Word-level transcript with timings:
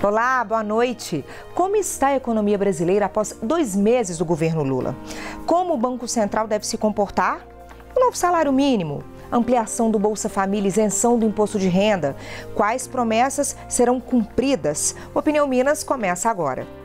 Olá, 0.00 0.44
boa 0.44 0.62
noite. 0.62 1.24
Como 1.56 1.74
está 1.74 2.08
a 2.08 2.16
economia 2.16 2.56
brasileira 2.56 3.06
após 3.06 3.36
dois 3.42 3.74
meses 3.74 4.16
do 4.16 4.24
governo 4.24 4.62
Lula? 4.62 4.94
Como 5.44 5.74
o 5.74 5.76
Banco 5.76 6.06
Central 6.06 6.46
deve 6.46 6.64
se 6.64 6.78
comportar? 6.78 7.44
O 7.96 7.98
novo 7.98 8.16
salário 8.16 8.52
mínimo? 8.52 9.02
Ampliação 9.30 9.90
do 9.90 9.98
Bolsa 9.98 10.28
Família, 10.28 10.68
isenção 10.68 11.18
do 11.18 11.26
imposto 11.26 11.58
de 11.58 11.66
renda? 11.66 12.14
Quais 12.54 12.86
promessas 12.86 13.56
serão 13.68 13.98
cumpridas? 13.98 14.94
Opinião 15.12 15.48
Minas 15.48 15.82
começa 15.82 16.30
agora. 16.30 16.77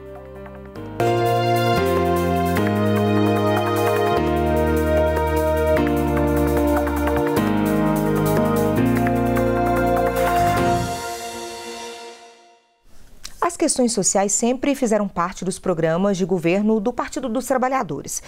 Questões 13.64 13.94
sociais 13.94 14.34
sempre 14.34 14.76
fizeram 14.76 15.08
parte 15.08 15.46
dos 15.46 15.58
programas 15.58 16.18
de 16.18 16.26
governo 16.26 16.82
do 16.82 16.92
Partido 16.92 17.30
dos 17.30 17.46
Trabalhadores. 17.46 18.22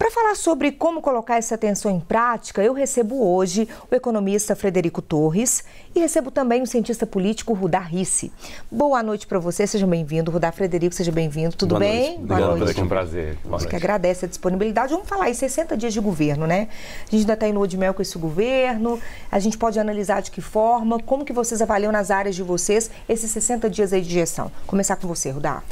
Para 0.00 0.10
falar 0.10 0.34
sobre 0.34 0.72
como 0.72 1.02
colocar 1.02 1.36
essa 1.36 1.56
atenção 1.56 1.90
em 1.90 2.00
prática, 2.00 2.62
eu 2.62 2.72
recebo 2.72 3.22
hoje 3.22 3.68
o 3.90 3.94
economista 3.94 4.56
Frederico 4.56 5.02
Torres 5.02 5.62
e 5.94 6.00
recebo 6.00 6.30
também 6.30 6.62
o 6.62 6.66
cientista 6.66 7.04
político 7.04 7.52
Rudá 7.52 7.80
Risse. 7.80 8.32
Boa 8.70 9.02
noite 9.02 9.26
para 9.26 9.38
você, 9.38 9.66
seja 9.66 9.86
bem-vindo. 9.86 10.30
Rudá 10.30 10.50
Frederico, 10.52 10.94
seja 10.94 11.12
bem-vindo. 11.12 11.54
Tudo 11.54 11.74
Boa 11.74 11.80
bem? 11.80 12.16
Noite. 12.16 12.26
Boa 12.26 12.56
noite. 12.56 12.80
É 12.80 12.82
um 12.82 12.88
prazer. 12.88 13.36
Boa 13.44 13.56
Acho 13.56 13.68
que 13.68 13.76
agradece 13.76 14.24
a 14.24 14.28
disponibilidade. 14.28 14.90
Vamos 14.90 15.06
falar 15.06 15.28
em 15.28 15.34
60 15.34 15.76
dias 15.76 15.92
de 15.92 16.00
governo, 16.00 16.46
né? 16.46 16.68
A 17.02 17.10
gente 17.10 17.20
ainda 17.20 17.34
está 17.34 17.46
em 17.46 17.52
lua 17.52 17.68
de 17.68 17.76
mel 17.76 17.92
com 17.92 18.00
esse 18.00 18.16
governo. 18.16 18.98
A 19.30 19.38
gente 19.38 19.58
pode 19.58 19.78
analisar 19.78 20.22
de 20.22 20.30
que 20.30 20.40
forma, 20.40 20.98
como 21.00 21.26
que 21.26 21.32
vocês 21.34 21.60
avaliam 21.60 21.92
nas 21.92 22.10
áreas 22.10 22.34
de 22.34 22.42
vocês 22.42 22.90
esses 23.06 23.30
60 23.30 23.68
dias 23.68 23.92
aí 23.92 24.00
de 24.00 24.08
gestão. 24.08 24.50
Começar 24.66 24.96
com 24.96 25.06
você, 25.06 25.30
Rudá. 25.30 25.62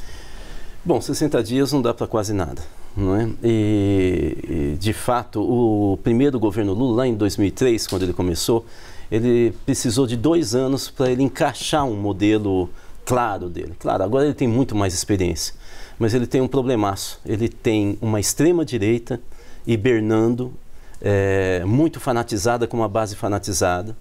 Bom, 0.85 1.01
60 1.01 1.43
dias 1.43 1.73
não 1.73 1.81
dá 1.81 1.95
para 1.95 2.07
quase 2.07 2.35
nada 2.35 2.61
não 2.99 3.15
é? 3.17 3.29
E, 3.45 4.77
de 4.79 4.93
fato, 4.93 5.41
o 5.41 5.97
primeiro 5.99 6.39
governo 6.39 6.73
Lula, 6.75 6.97
lá 6.97 7.07
em 7.07 7.15
2003, 7.15 7.87
quando 7.87 8.03
ele 8.03 8.13
começou, 8.13 8.67
ele 9.11 9.55
precisou 9.65 10.07
de 10.07 10.17
dois 10.17 10.55
anos 10.55 10.91
para 10.91 11.11
ele 11.11 11.23
encaixar 11.23 11.85
um 11.85 11.97
modelo 11.97 12.69
claro 13.05 13.49
dele. 13.49 13.73
Claro, 13.79 14.03
agora 14.03 14.25
ele 14.25 14.35
tem 14.35 14.49
muito 14.49 14.75
mais 14.75 14.93
experiência, 14.93 15.55
mas 15.99 16.13
ele 16.13 16.27
tem 16.27 16.41
um 16.41 16.49
problemaço. 16.49 17.21
Ele 17.25 17.49
tem 17.49 17.97
uma 18.03 18.19
extrema-direita 18.19 19.21
hibernando, 19.67 20.53
é, 21.01 21.63
muito 21.65 22.01
fanatizada 22.01 22.67
com 22.67 22.77
uma 22.77 22.89
base 22.89 23.15
fanatizada. 23.15 23.97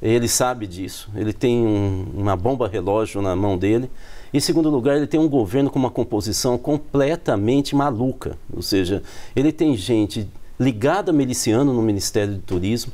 Ele 0.00 0.28
sabe 0.28 0.66
disso. 0.66 1.10
Ele 1.16 1.32
tem 1.32 1.66
um, 1.66 2.06
uma 2.14 2.36
bomba 2.36 2.68
relógio 2.68 3.20
na 3.20 3.34
mão 3.34 3.58
dele 3.58 3.90
em 4.36 4.40
segundo 4.40 4.68
lugar, 4.68 4.96
ele 4.96 5.06
tem 5.06 5.18
um 5.18 5.28
governo 5.28 5.70
com 5.70 5.78
uma 5.78 5.90
composição 5.90 6.58
completamente 6.58 7.74
maluca, 7.74 8.36
ou 8.52 8.60
seja, 8.60 9.02
ele 9.34 9.50
tem 9.50 9.76
gente 9.76 10.28
ligada 10.58 11.10
a 11.10 11.14
miliciano 11.14 11.72
no 11.72 11.82
Ministério 11.82 12.34
do 12.34 12.40
Turismo, 12.40 12.92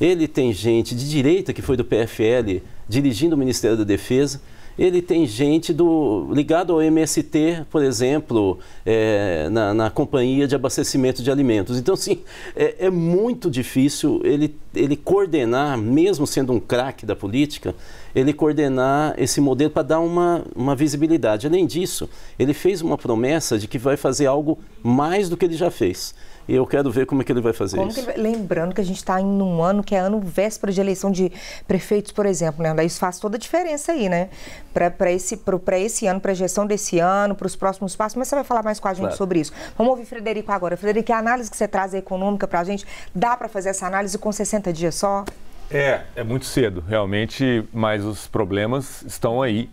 ele 0.00 0.28
tem 0.28 0.52
gente 0.52 0.94
de 0.94 1.08
direita 1.08 1.52
que 1.52 1.62
foi 1.62 1.76
do 1.76 1.84
PFL 1.84 2.60
dirigindo 2.88 3.34
o 3.34 3.38
Ministério 3.38 3.76
da 3.76 3.84
Defesa, 3.84 4.40
ele 4.78 5.00
tem 5.00 5.26
gente 5.26 5.72
do, 5.72 6.28
ligado 6.32 6.72
ao 6.72 6.82
MST, 6.82 7.64
por 7.70 7.82
exemplo, 7.82 8.58
é, 8.84 9.48
na, 9.50 9.72
na, 9.72 9.90
companhia 9.90 10.46
de 10.46 10.54
abastecimento 10.54 11.22
de 11.22 11.30
alimentos. 11.30 11.78
Então, 11.78 11.94
sim, 11.94 12.20
é, 12.56 12.86
é 12.86 12.90
muito 12.90 13.50
difícil 13.50 14.20
ele, 14.24 14.56
ele 14.74 14.96
coordenar, 14.96 15.78
mesmo 15.78 16.26
sendo 16.26 16.52
um 16.52 16.60
craque 16.60 17.06
da 17.06 17.14
política, 17.14 17.74
ele 18.14 18.32
coordenar 18.32 19.14
esse 19.18 19.40
modelo 19.40 19.70
para 19.70 19.82
dar 19.82 20.00
uma, 20.00 20.44
uma 20.54 20.74
visibilidade. 20.74 21.46
Além 21.46 21.66
disso, 21.66 22.08
ele 22.38 22.52
fez 22.52 22.82
uma 22.82 22.98
promessa 22.98 23.58
de 23.58 23.68
que 23.68 23.78
vai 23.78 23.96
fazer 23.96 24.26
algo 24.26 24.58
mais 24.82 25.28
do 25.28 25.36
que 25.36 25.44
ele 25.44 25.56
já 25.56 25.70
fez. 25.70 26.14
E 26.46 26.54
eu 26.54 26.66
quero 26.66 26.90
ver 26.90 27.06
como 27.06 27.22
é 27.22 27.24
que 27.24 27.32
ele 27.32 27.40
vai 27.40 27.52
fazer 27.52 27.76
como 27.76 27.88
isso. 27.88 28.04
Que 28.04 28.20
lembrando 28.20 28.74
que 28.74 28.80
a 28.80 28.84
gente 28.84 28.98
está 28.98 29.20
em 29.20 29.24
um 29.24 29.62
ano 29.62 29.82
que 29.82 29.94
é 29.94 29.98
ano 29.98 30.20
véspera 30.20 30.72
de 30.72 30.80
eleição 30.80 31.10
de 31.10 31.32
prefeitos, 31.66 32.12
por 32.12 32.26
exemplo, 32.26 32.62
né? 32.62 32.84
Isso 32.84 32.98
faz 32.98 33.18
toda 33.18 33.36
a 33.36 33.38
diferença 33.38 33.92
aí, 33.92 34.08
né? 34.08 34.28
Para 34.72 35.10
esse, 35.10 35.40
esse 35.78 36.06
ano, 36.06 36.20
para 36.20 36.32
a 36.32 36.34
gestão 36.34 36.66
desse 36.66 36.98
ano, 36.98 37.34
para 37.34 37.46
os 37.46 37.56
próximos 37.56 37.96
passos. 37.96 38.16
Mas 38.16 38.28
você 38.28 38.34
vai 38.34 38.44
falar 38.44 38.62
mais 38.62 38.78
com 38.78 38.88
a 38.88 38.92
gente 38.92 39.02
claro. 39.02 39.16
sobre 39.16 39.40
isso. 39.40 39.52
Vamos 39.76 39.92
ouvir 39.92 40.04
Frederico 40.04 40.52
agora. 40.52 40.76
Frederico, 40.76 41.12
a 41.12 41.18
análise 41.18 41.50
que 41.50 41.56
você 41.56 41.66
traz 41.66 41.94
econômica 41.94 42.46
para 42.46 42.60
a 42.60 42.64
gente, 42.64 42.86
dá 43.14 43.36
para 43.36 43.48
fazer 43.48 43.70
essa 43.70 43.86
análise 43.86 44.18
com 44.18 44.30
60 44.30 44.72
dias 44.72 44.94
só? 44.94 45.24
É, 45.70 46.02
é 46.14 46.22
muito 46.22 46.44
cedo, 46.44 46.84
realmente, 46.86 47.66
mas 47.72 48.04
os 48.04 48.26
problemas 48.26 49.02
estão 49.02 49.40
aí 49.40 49.70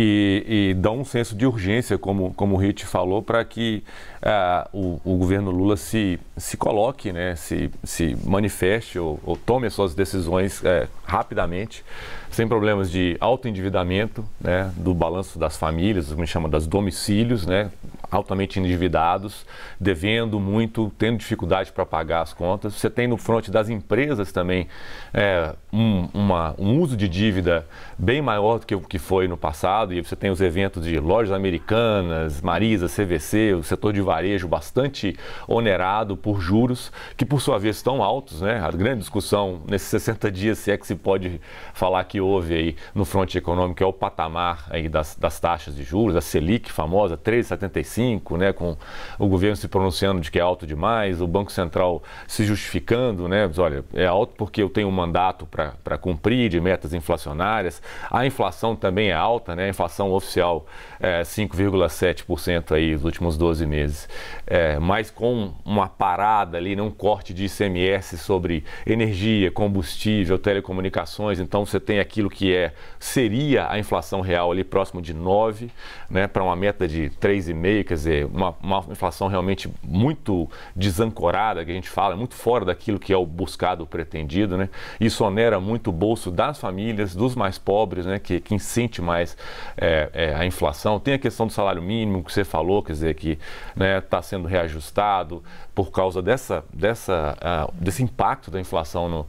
e, 0.00 0.70
e 0.70 0.74
dão 0.74 1.00
um 1.00 1.04
senso 1.04 1.34
de 1.34 1.44
urgência, 1.44 1.98
como, 1.98 2.32
como 2.34 2.54
o 2.54 2.56
Rit 2.56 2.86
falou, 2.86 3.20
para 3.20 3.44
que 3.44 3.82
uh, 4.22 4.68
o, 4.72 5.00
o, 5.04 5.16
governo 5.16 5.50
Lula 5.50 5.76
se, 5.76 6.20
se 6.36 6.56
coloque, 6.56 7.12
né, 7.12 7.34
se, 7.34 7.68
se 7.82 8.16
manifeste 8.24 8.96
ou, 8.96 9.18
ou 9.24 9.36
tome 9.36 9.66
as 9.66 9.74
suas 9.74 9.96
decisões 9.96 10.60
uh, 10.60 10.88
rapidamente, 11.02 11.84
sem 12.30 12.46
problemas 12.46 12.90
de 12.90 13.16
alto 13.20 13.48
endividamento, 13.48 14.24
né, 14.40 14.72
do 14.76 14.94
balanço 14.94 15.38
das 15.38 15.56
famílias, 15.56 16.12
como 16.12 16.26
chama 16.26 16.48
das 16.48 16.66
domicílios, 16.66 17.46
né, 17.46 17.70
altamente 18.10 18.58
endividados, 18.58 19.44
devendo 19.78 20.40
muito, 20.40 20.90
tendo 20.98 21.18
dificuldade 21.18 21.72
para 21.72 21.84
pagar 21.84 22.22
as 22.22 22.32
contas. 22.32 22.74
Você 22.74 22.88
tem 22.88 23.06
no 23.06 23.16
fronte 23.16 23.50
das 23.50 23.68
empresas 23.68 24.32
também 24.32 24.66
é, 25.12 25.54
um, 25.72 26.08
uma, 26.14 26.54
um 26.58 26.80
uso 26.80 26.96
de 26.96 27.08
dívida 27.08 27.66
bem 27.98 28.22
maior 28.22 28.58
do 28.58 28.66
que 28.66 28.74
o 28.74 28.80
que 28.80 28.98
foi 28.98 29.28
no 29.28 29.36
passado, 29.36 29.92
e 29.92 30.00
você 30.00 30.16
tem 30.16 30.30
os 30.30 30.40
eventos 30.40 30.84
de 30.84 30.98
lojas 30.98 31.32
americanas, 31.32 32.40
Marisa, 32.40 32.86
CVC, 32.86 33.54
o 33.54 33.62
setor 33.62 33.92
de 33.92 34.00
varejo 34.00 34.48
bastante 34.48 35.16
onerado 35.46 36.16
por 36.16 36.40
juros, 36.40 36.90
que 37.16 37.24
por 37.24 37.40
sua 37.40 37.58
vez 37.58 37.76
estão 37.76 38.02
altos, 38.02 38.40
né? 38.40 38.60
A 38.60 38.70
grande 38.70 39.00
discussão 39.00 39.60
nesses 39.68 39.88
60 39.88 40.30
dias, 40.30 40.58
se 40.58 40.70
é 40.70 40.76
que 40.76 40.86
se 40.86 40.94
pode 40.94 41.40
falar 41.74 42.02
que 42.04 42.17
houve 42.20 42.54
aí 42.54 42.76
no 42.94 43.04
fronte 43.04 43.36
econômico, 43.36 43.82
é 43.82 43.86
o 43.86 43.92
patamar 43.92 44.66
aí 44.70 44.88
das, 44.88 45.16
das 45.16 45.38
taxas 45.40 45.74
de 45.74 45.82
juros, 45.82 46.16
a 46.16 46.20
Selic 46.20 46.70
famosa, 46.70 47.16
3,75 47.16 48.36
né, 48.36 48.52
com 48.52 48.76
o 49.18 49.28
governo 49.28 49.56
se 49.56 49.68
pronunciando 49.68 50.20
de 50.20 50.30
que 50.30 50.38
é 50.38 50.42
alto 50.42 50.66
demais, 50.66 51.20
o 51.20 51.26
Banco 51.26 51.52
Central 51.52 52.02
se 52.26 52.44
justificando, 52.44 53.28
né, 53.28 53.46
diz, 53.48 53.58
olha, 53.58 53.84
é 53.94 54.06
alto 54.06 54.34
porque 54.36 54.62
eu 54.62 54.68
tenho 54.68 54.88
um 54.88 54.92
mandato 54.92 55.46
para 55.46 55.98
cumprir 55.98 56.48
de 56.48 56.60
metas 56.60 56.92
inflacionárias. 56.92 57.82
A 58.10 58.26
inflação 58.26 58.74
também 58.74 59.08
é 59.08 59.14
alta, 59.14 59.54
né, 59.54 59.66
a 59.66 59.68
inflação 59.68 60.12
oficial 60.12 60.66
é 61.00 61.22
5,7% 61.22 62.72
aí 62.72 62.92
nos 62.92 63.04
últimos 63.04 63.36
12 63.36 63.66
meses, 63.66 64.08
é, 64.46 64.78
mas 64.78 65.10
com 65.10 65.52
uma 65.64 65.88
parada 65.88 66.58
ali, 66.58 66.74
né, 66.74 66.82
um 66.82 66.90
corte 66.90 67.32
de 67.32 67.44
ICMS 67.46 68.18
sobre 68.18 68.64
energia, 68.86 69.50
combustível, 69.50 70.38
telecomunicações, 70.38 71.40
então 71.40 71.64
você 71.64 71.78
tem 71.78 72.00
aquilo 72.08 72.30
que 72.30 72.54
é 72.54 72.72
seria 72.98 73.70
a 73.70 73.78
inflação 73.78 74.20
real 74.20 74.50
ali 74.50 74.64
próximo 74.64 75.00
de 75.00 75.12
9, 75.12 75.70
né, 76.10 76.26
para 76.26 76.42
uma 76.42 76.56
meta 76.56 76.88
de 76.88 77.10
3,5, 77.20 77.84
quer 77.84 77.94
dizer, 77.94 78.26
uma, 78.26 78.56
uma, 78.62 78.84
inflação 78.90 79.28
realmente 79.28 79.70
muito 79.82 80.48
desancorada, 80.74 81.64
que 81.64 81.70
a 81.70 81.74
gente 81.74 81.88
fala, 81.88 82.16
muito 82.16 82.34
fora 82.34 82.64
daquilo 82.64 82.98
que 82.98 83.12
é 83.12 83.16
o 83.16 83.26
buscado, 83.26 83.84
o 83.84 83.86
pretendido, 83.86 84.56
né? 84.56 84.68
Isso 84.98 85.24
onera 85.24 85.60
muito 85.60 85.90
o 85.90 85.92
bolso 85.92 86.30
das 86.30 86.58
famílias, 86.58 87.14
dos 87.14 87.34
mais 87.34 87.58
pobres, 87.58 88.06
né? 88.06 88.18
Que, 88.18 88.40
que 88.40 88.58
sente 88.58 89.02
mais 89.02 89.36
é, 89.76 90.10
é, 90.12 90.34
a 90.34 90.46
inflação. 90.46 90.98
Tem 90.98 91.14
a 91.14 91.18
questão 91.18 91.46
do 91.46 91.52
salário 91.52 91.82
mínimo 91.82 92.24
que 92.24 92.32
você 92.32 92.44
falou, 92.44 92.82
quer 92.82 92.92
dizer, 92.92 93.14
que 93.14 93.32
está 93.32 93.74
né, 93.76 94.00
tá 94.00 94.22
sendo 94.22 94.48
reajustado 94.48 95.42
por 95.74 95.92
causa 95.92 96.20
dessa, 96.20 96.64
dessa, 96.72 97.36
uh, 97.40 97.72
desse 97.80 98.02
impacto 98.02 98.50
da 98.50 98.58
inflação 98.58 99.08
no, 99.08 99.26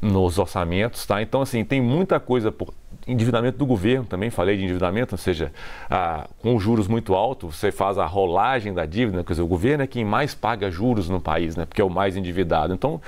nos 0.00 0.38
orçamentos, 0.38 1.04
tá? 1.04 1.20
Então, 1.20 1.42
assim, 1.42 1.64
tem 1.64 1.80
muita 1.80 2.17
coisa 2.20 2.50
por 2.52 2.72
endividamento 3.08 3.56
do 3.56 3.64
governo 3.64 4.04
também, 4.04 4.28
falei 4.28 4.56
de 4.56 4.64
endividamento, 4.64 5.14
ou 5.14 5.18
seja, 5.18 5.50
ah, 5.88 6.28
com 6.42 6.58
juros 6.60 6.86
muito 6.86 7.14
altos, 7.14 7.56
você 7.56 7.72
faz 7.72 7.96
a 7.96 8.04
rolagem 8.04 8.74
da 8.74 8.84
dívida, 8.84 9.24
quer 9.24 9.32
dizer, 9.32 9.42
o 9.42 9.46
governo 9.46 9.82
é 9.82 9.86
quem 9.86 10.04
mais 10.04 10.34
paga 10.34 10.70
juros 10.70 11.08
no 11.08 11.20
país, 11.20 11.56
né, 11.56 11.64
porque 11.64 11.80
é 11.80 11.84
o 11.84 11.88
mais 11.88 12.16
endividado. 12.16 12.74
Então, 12.74 13.00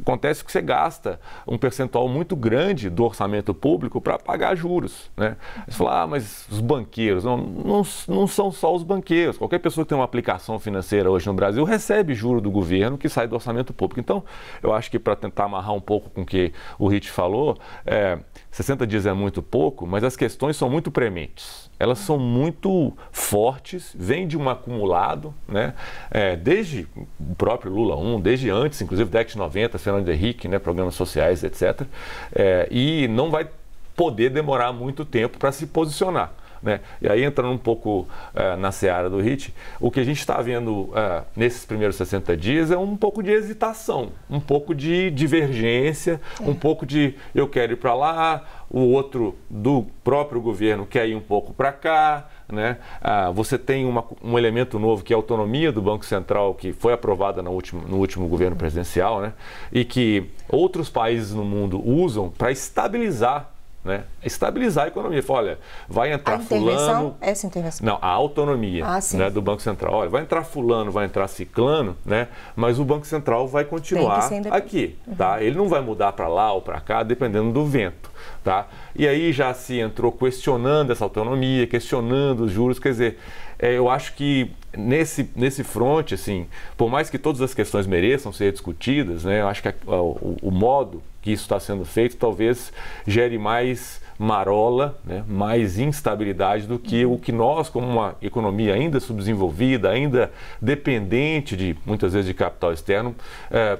acontece 0.00 0.42
que 0.42 0.50
você 0.50 0.62
gasta 0.62 1.20
um 1.46 1.58
percentual 1.58 2.08
muito 2.08 2.34
grande 2.34 2.88
do 2.88 3.04
orçamento 3.04 3.52
público 3.52 4.00
para 4.00 4.18
pagar 4.18 4.54
juros. 4.56 5.10
Né? 5.16 5.36
Você 5.68 5.76
fala, 5.76 6.02
ah, 6.02 6.06
mas 6.06 6.46
os 6.50 6.60
banqueiros, 6.60 7.24
não, 7.24 7.36
não, 7.36 7.82
não 8.08 8.26
são 8.26 8.50
só 8.50 8.74
os 8.74 8.82
banqueiros, 8.82 9.36
qualquer 9.36 9.58
pessoa 9.58 9.84
que 9.84 9.90
tem 9.90 9.98
uma 9.98 10.04
aplicação 10.04 10.58
financeira 10.58 11.10
hoje 11.10 11.26
no 11.26 11.34
Brasil 11.34 11.62
recebe 11.64 12.14
juro 12.14 12.40
do 12.40 12.50
governo 12.50 12.96
que 12.96 13.08
sai 13.08 13.28
do 13.28 13.34
orçamento 13.34 13.74
público. 13.74 14.00
Então, 14.00 14.24
eu 14.62 14.72
acho 14.72 14.90
que 14.90 14.98
para 14.98 15.14
tentar 15.14 15.44
amarrar 15.44 15.74
um 15.74 15.80
pouco 15.80 16.08
com 16.08 16.22
o 16.22 16.26
que 16.26 16.52
o 16.78 16.88
Rit 16.88 17.10
falou, 17.10 17.58
é, 17.84 18.18
60 18.52 18.86
dias 18.86 19.06
é 19.06 19.12
muito 19.14 19.42
pouco, 19.42 19.86
mas 19.86 20.04
as 20.04 20.14
questões 20.14 20.58
são 20.58 20.68
muito 20.68 20.90
prementes. 20.90 21.70
Elas 21.78 21.98
são 21.98 22.18
muito 22.18 22.92
fortes, 23.10 23.96
vêm 23.98 24.28
de 24.28 24.36
um 24.36 24.48
acumulado, 24.48 25.34
né? 25.48 25.72
É, 26.10 26.36
desde 26.36 26.86
o 27.18 27.34
próprio 27.34 27.72
Lula 27.72 27.96
1, 27.96 28.20
desde 28.20 28.50
antes, 28.50 28.80
inclusive 28.82 29.10
década 29.10 29.32
de 29.32 29.38
90, 29.38 29.78
Fernando 29.78 30.08
Henrique, 30.10 30.48
né? 30.48 30.58
programas 30.58 30.94
sociais, 30.94 31.42
etc. 31.42 31.86
É, 32.34 32.68
e 32.70 33.08
não 33.08 33.30
vai 33.30 33.48
poder 33.96 34.28
demorar 34.28 34.70
muito 34.70 35.02
tempo 35.04 35.38
para 35.38 35.50
se 35.50 35.66
posicionar. 35.66 36.41
Né? 36.62 36.80
E 37.00 37.08
aí, 37.08 37.24
entrando 37.24 37.52
um 37.52 37.58
pouco 37.58 38.06
uh, 38.34 38.56
na 38.58 38.70
seara 38.70 39.10
do 39.10 39.18
HIT, 39.18 39.52
o 39.80 39.90
que 39.90 40.00
a 40.00 40.04
gente 40.04 40.18
está 40.18 40.40
vendo 40.40 40.82
uh, 40.82 41.24
nesses 41.34 41.64
primeiros 41.64 41.96
60 41.96 42.36
dias 42.36 42.70
é 42.70 42.78
um 42.78 42.96
pouco 42.96 43.22
de 43.22 43.32
hesitação, 43.32 44.12
um 44.30 44.38
pouco 44.38 44.74
de 44.74 45.10
divergência, 45.10 46.20
é. 46.40 46.48
um 46.48 46.54
pouco 46.54 46.86
de 46.86 47.14
eu 47.34 47.48
quero 47.48 47.72
ir 47.72 47.76
para 47.76 47.94
lá, 47.94 48.44
o 48.70 48.80
outro 48.80 49.36
do 49.50 49.86
próprio 50.02 50.40
governo 50.40 50.86
quer 50.86 51.06
ir 51.08 51.14
um 51.14 51.20
pouco 51.20 51.52
para 51.52 51.72
cá. 51.72 52.28
Né? 52.50 52.78
Ah, 53.00 53.30
você 53.30 53.58
tem 53.58 53.84
uma, 53.84 54.04
um 54.22 54.38
elemento 54.38 54.78
novo 54.78 55.02
que 55.02 55.12
é 55.12 55.16
a 55.16 55.18
autonomia 55.18 55.70
do 55.70 55.80
Banco 55.80 56.04
Central, 56.04 56.54
que 56.54 56.72
foi 56.72 56.92
aprovada 56.92 57.42
no 57.42 57.50
último, 57.50 57.86
no 57.86 57.96
último 57.96 58.26
governo 58.28 58.56
presidencial, 58.56 59.20
né? 59.20 59.32
e 59.70 59.84
que 59.84 60.30
outros 60.48 60.88
países 60.88 61.34
no 61.34 61.44
mundo 61.44 61.86
usam 61.86 62.30
para 62.30 62.50
estabilizar 62.50 63.51
né? 63.84 64.04
Estabilizar 64.24 64.84
a 64.84 64.88
economia. 64.88 65.22
Fala, 65.22 65.40
olha, 65.40 65.58
vai 65.88 66.12
entrar 66.12 66.36
a 66.36 66.38
fulano. 66.38 67.16
Essa 67.20 67.46
intervenção. 67.46 67.84
Não, 67.84 67.98
a 68.00 68.08
autonomia 68.08 68.84
ah, 68.86 69.00
né, 69.14 69.30
do 69.30 69.42
Banco 69.42 69.60
Central. 69.60 69.94
Olha, 69.94 70.08
vai 70.08 70.22
entrar 70.22 70.44
fulano, 70.44 70.90
vai 70.90 71.06
entrar 71.06 71.26
ciclano, 71.28 71.96
né? 72.04 72.28
Mas 72.54 72.78
o 72.78 72.84
Banco 72.84 73.06
Central 73.06 73.48
vai 73.48 73.64
continuar 73.64 74.30
aqui, 74.50 74.96
uhum. 75.06 75.14
tá? 75.14 75.42
Ele 75.42 75.56
não 75.56 75.68
vai 75.68 75.80
mudar 75.80 76.12
para 76.12 76.28
lá 76.28 76.52
ou 76.52 76.62
para 76.62 76.80
cá, 76.80 77.02
dependendo 77.02 77.52
do 77.52 77.64
vento, 77.66 78.10
tá? 78.44 78.68
E 78.94 79.08
aí 79.08 79.32
já 79.32 79.52
se 79.52 79.78
entrou 79.80 80.12
questionando 80.12 80.92
essa 80.92 81.04
autonomia, 81.04 81.66
questionando 81.66 82.44
os 82.44 82.52
juros, 82.52 82.78
quer 82.78 82.90
dizer, 82.90 83.18
é, 83.62 83.78
eu 83.78 83.88
acho 83.88 84.14
que 84.14 84.50
nesse, 84.76 85.30
nesse 85.36 85.62
front, 85.62 86.10
assim, 86.12 86.48
por 86.76 86.90
mais 86.90 87.08
que 87.08 87.16
todas 87.16 87.40
as 87.40 87.54
questões 87.54 87.86
mereçam 87.86 88.32
ser 88.32 88.50
discutidas, 88.50 89.22
né, 89.22 89.40
eu 89.40 89.46
acho 89.46 89.62
que 89.62 89.68
a, 89.68 89.72
o, 89.86 90.36
o, 90.42 90.50
modo 90.50 91.00
que 91.22 91.30
isso 91.30 91.44
está 91.44 91.60
sendo 91.60 91.84
feito 91.84 92.16
talvez 92.16 92.72
gere 93.06 93.38
mais 93.38 94.02
marola, 94.18 94.98
né, 95.04 95.22
mais 95.28 95.78
instabilidade 95.78 96.66
do 96.66 96.76
que 96.76 97.06
o 97.06 97.16
que 97.16 97.30
nós, 97.30 97.68
como 97.68 97.86
uma 97.86 98.16
economia 98.20 98.74
ainda 98.74 98.98
subdesenvolvida, 98.98 99.90
ainda 99.90 100.32
dependente 100.60 101.56
de 101.56 101.76
muitas 101.86 102.14
vezes 102.14 102.26
de 102.26 102.34
capital 102.34 102.72
externo, 102.72 103.14
é, 103.48 103.78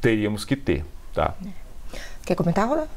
teríamos 0.00 0.44
que 0.44 0.56
ter. 0.56 0.84
Tá? 1.14 1.34
Quer 2.26 2.34
comentar, 2.34 2.68
Roda? 2.68 2.88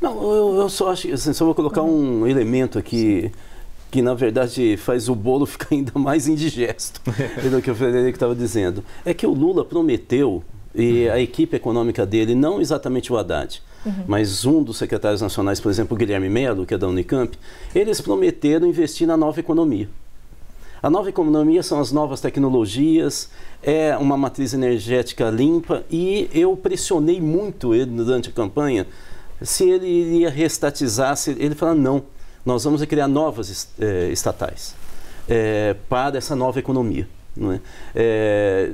Não, 0.00 0.22
eu, 0.22 0.56
eu, 0.60 0.68
só 0.68 0.92
acho, 0.92 1.12
assim, 1.12 1.32
só 1.32 1.44
vou 1.44 1.54
colocar 1.54 1.82
um 1.82 2.28
elemento 2.28 2.78
aqui. 2.78 3.32
Sim 3.34 3.55
que 3.90 4.02
na 4.02 4.14
verdade 4.14 4.76
faz 4.76 5.08
o 5.08 5.14
bolo 5.14 5.44
ficar 5.46 5.68
ainda 5.72 5.92
mais 5.98 6.26
indigesto 6.26 7.00
do 7.50 7.62
que 7.62 7.70
o 7.70 7.74
Frederico 7.74 8.16
estava 8.16 8.34
dizendo. 8.34 8.84
É 9.04 9.14
que 9.14 9.26
o 9.26 9.32
Lula 9.32 9.64
prometeu, 9.64 10.42
e 10.74 11.08
a 11.08 11.18
equipe 11.18 11.56
econômica 11.56 12.04
dele, 12.04 12.34
não 12.34 12.60
exatamente 12.60 13.10
o 13.10 13.16
Haddad, 13.16 13.62
uhum. 13.84 14.04
mas 14.06 14.44
um 14.44 14.62
dos 14.62 14.76
secretários 14.76 15.22
nacionais, 15.22 15.58
por 15.58 15.70
exemplo, 15.70 15.94
o 15.94 15.98
Guilherme 15.98 16.28
Melo, 16.28 16.66
que 16.66 16.74
é 16.74 16.78
da 16.78 16.86
Unicamp, 16.86 17.36
eles 17.74 18.00
prometeram 18.00 18.66
investir 18.66 19.06
na 19.06 19.16
nova 19.16 19.40
economia. 19.40 19.88
A 20.82 20.90
nova 20.90 21.08
economia 21.08 21.62
são 21.62 21.80
as 21.80 21.90
novas 21.90 22.20
tecnologias, 22.20 23.30
é 23.62 23.96
uma 23.96 24.16
matriz 24.16 24.52
energética 24.52 25.30
limpa 25.30 25.82
e 25.90 26.28
eu 26.32 26.54
pressionei 26.56 27.20
muito 27.20 27.74
ele 27.74 27.90
durante 27.90 28.28
a 28.28 28.32
campanha 28.32 28.86
se 29.40 29.68
ele 29.68 29.86
iria 29.86 30.30
restatizar, 30.30 31.16
se 31.16 31.30
ele 31.30 31.54
falou 31.54 31.74
não 31.74 32.02
nós 32.46 32.62
vamos 32.62 32.82
criar 32.84 33.08
novas 33.08 33.68
é, 33.76 34.08
estatais 34.12 34.76
é, 35.28 35.74
para 35.88 36.16
essa 36.16 36.36
nova 36.36 36.60
economia. 36.60 37.08
É? 37.36 37.60
é 37.96 38.70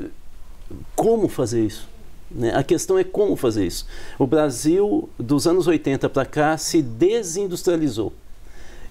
como 0.95 1.27
fazer 1.27 1.65
isso? 1.65 1.89
Né? 2.31 2.55
A 2.55 2.63
questão 2.63 2.99
é 2.99 3.03
como 3.03 3.35
fazer 3.35 3.67
isso. 3.67 3.87
O 4.19 4.27
Brasil, 4.27 5.09
dos 5.19 5.47
anos 5.47 5.67
80 5.67 6.11
para 6.11 6.27
cá, 6.27 6.59
se 6.59 6.83
desindustrializou. 6.83 8.13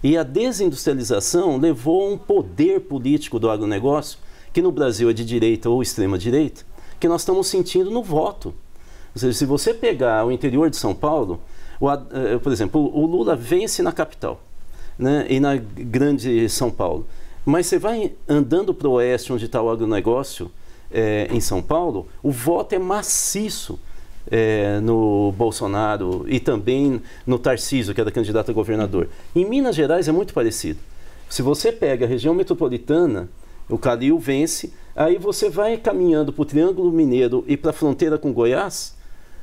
E 0.03 0.17
a 0.17 0.23
desindustrialização 0.23 1.57
levou 1.57 2.11
um 2.11 2.17
poder 2.17 2.81
político 2.81 3.37
do 3.37 3.51
agronegócio, 3.51 4.17
que 4.51 4.63
no 4.63 4.71
Brasil 4.71 5.11
é 5.11 5.13
de 5.13 5.23
direita 5.23 5.69
ou 5.69 5.83
extrema-direita, 5.83 6.63
que 6.99 7.07
nós 7.07 7.21
estamos 7.21 7.45
sentindo 7.45 7.91
no 7.91 8.01
voto. 8.01 8.47
Ou 9.13 9.19
seja, 9.19 9.37
se 9.37 9.45
você 9.45 9.75
pegar 9.75 10.25
o 10.25 10.31
interior 10.31 10.71
de 10.71 10.75
São 10.75 10.95
Paulo, 10.95 11.39
o, 11.79 11.87
por 12.39 12.51
exemplo, 12.51 12.81
o 12.81 13.05
Lula 13.05 13.35
vence 13.35 13.83
na 13.83 13.91
capital 13.91 14.41
né, 15.01 15.25
e 15.27 15.39
na 15.39 15.55
grande 15.55 16.47
São 16.47 16.69
Paulo. 16.69 17.07
Mas 17.43 17.65
você 17.65 17.79
vai 17.79 18.13
andando 18.29 18.73
para 18.73 18.87
o 18.87 18.91
oeste, 18.91 19.33
onde 19.33 19.45
está 19.45 19.59
o 19.61 19.69
agronegócio, 19.69 20.51
é, 20.91 21.27
em 21.31 21.39
São 21.39 21.61
Paulo, 21.61 22.07
o 22.21 22.31
voto 22.31 22.75
é 22.75 22.79
maciço 22.79 23.79
é, 24.29 24.79
no 24.81 25.33
Bolsonaro 25.35 26.25
e 26.27 26.39
também 26.39 27.01
no 27.25 27.39
Tarcísio, 27.39 27.95
que 27.95 28.01
era 28.01 28.11
candidato 28.11 28.51
a 28.51 28.53
governador. 28.53 29.09
Em 29.35 29.43
Minas 29.43 29.75
Gerais 29.75 30.07
é 30.07 30.11
muito 30.11 30.33
parecido. 30.33 30.79
Se 31.27 31.41
você 31.41 31.71
pega 31.71 32.05
a 32.05 32.07
região 32.07 32.35
metropolitana, 32.35 33.29
o 33.69 33.77
Calil 33.77 34.19
vence, 34.19 34.73
aí 34.95 35.17
você 35.17 35.49
vai 35.49 35.77
caminhando 35.77 36.31
para 36.31 36.41
o 36.41 36.45
Triângulo 36.45 36.91
Mineiro 36.91 37.43
e 37.47 37.57
para 37.57 37.71
a 37.71 37.73
fronteira 37.73 38.17
com 38.17 38.33
Goiás, 38.33 38.95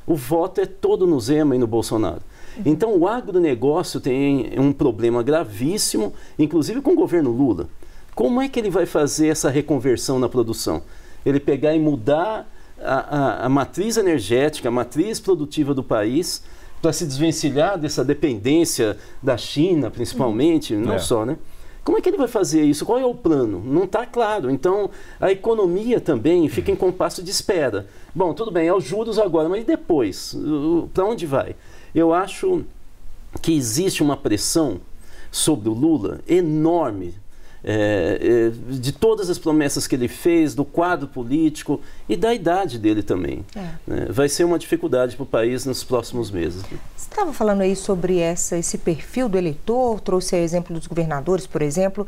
o 0.05 0.15
voto 0.15 0.61
é 0.61 0.65
todo 0.65 1.05
no 1.05 1.19
Zema 1.19 1.55
e 1.55 1.59
no 1.59 1.67
Bolsonaro. 1.67 2.21
Então, 2.65 2.97
o 2.97 3.07
agronegócio 3.07 3.99
tem 3.99 4.51
um 4.57 4.71
problema 4.71 5.23
gravíssimo, 5.23 6.13
inclusive 6.37 6.81
com 6.81 6.91
o 6.91 6.95
governo 6.95 7.31
Lula. 7.31 7.67
Como 8.15 8.41
é 8.41 8.49
que 8.49 8.59
ele 8.59 8.69
vai 8.69 8.85
fazer 8.85 9.27
essa 9.27 9.49
reconversão 9.49 10.19
na 10.19 10.27
produção? 10.27 10.81
Ele 11.25 11.39
pegar 11.39 11.75
e 11.75 11.79
mudar 11.79 12.49
a, 12.81 13.17
a, 13.43 13.45
a 13.45 13.49
matriz 13.49 13.97
energética, 13.97 14.67
a 14.69 14.71
matriz 14.71 15.19
produtiva 15.19 15.73
do 15.73 15.83
país, 15.83 16.43
para 16.81 16.93
se 16.93 17.05
desvencilhar 17.05 17.77
dessa 17.77 18.03
dependência 18.03 18.97
da 19.21 19.37
China, 19.37 19.91
principalmente, 19.91 20.75
não 20.75 20.95
é. 20.95 20.99
só, 20.99 21.25
né? 21.25 21.37
Como 21.83 21.97
é 21.97 22.01
que 22.01 22.09
ele 22.09 22.17
vai 22.17 22.27
fazer 22.27 22.61
isso? 22.61 22.85
Qual 22.85 22.99
é 22.99 23.05
o 23.05 23.15
plano? 23.15 23.63
Não 23.65 23.85
está 23.85 24.05
claro. 24.05 24.51
Então, 24.51 24.89
a 25.19 25.31
economia 25.31 25.99
também 25.99 26.47
fica 26.47 26.71
em 26.71 26.75
compasso 26.75 27.23
de 27.23 27.31
espera. 27.31 27.87
Bom, 28.13 28.33
tudo 28.33 28.51
bem, 28.51 28.67
é 28.67 28.73
os 28.73 28.83
juros 28.83 29.17
agora, 29.17 29.49
mas 29.49 29.61
e 29.61 29.65
depois? 29.65 30.37
Para 30.93 31.05
onde 31.05 31.25
vai? 31.25 31.55
Eu 31.93 32.13
acho 32.13 32.63
que 33.41 33.55
existe 33.55 34.01
uma 34.01 34.17
pressão 34.17 34.81
sobre 35.31 35.69
o 35.69 35.73
Lula 35.73 36.19
enorme 36.27 37.13
é, 37.63 38.51
é, 38.51 38.75
de 38.75 38.91
todas 38.91 39.29
as 39.29 39.37
promessas 39.37 39.85
que 39.85 39.95
ele 39.95 40.07
fez, 40.07 40.55
do 40.55 40.63
quadro 40.63 41.07
político 41.07 41.81
e 42.07 42.15
da 42.15 42.33
idade 42.33 42.79
dele 42.79 43.03
também. 43.03 43.45
É. 43.55 43.59
Né? 43.85 44.07
Vai 44.09 44.29
ser 44.29 44.45
uma 44.45 44.57
dificuldade 44.57 45.15
para 45.15 45.23
o 45.23 45.25
país 45.25 45.65
nos 45.65 45.83
próximos 45.83 46.31
meses. 46.31 46.61
Você 46.61 47.09
estava 47.09 47.33
falando 47.33 47.61
aí 47.61 47.75
sobre 47.75 48.19
essa, 48.19 48.57
esse 48.57 48.77
perfil 48.77 49.27
do 49.27 49.37
eleitor, 49.37 49.99
trouxe 49.99 50.35
o 50.35 50.37
exemplo 50.37 50.73
dos 50.73 50.87
governadores, 50.87 51.45
por 51.45 51.61
exemplo 51.61 52.07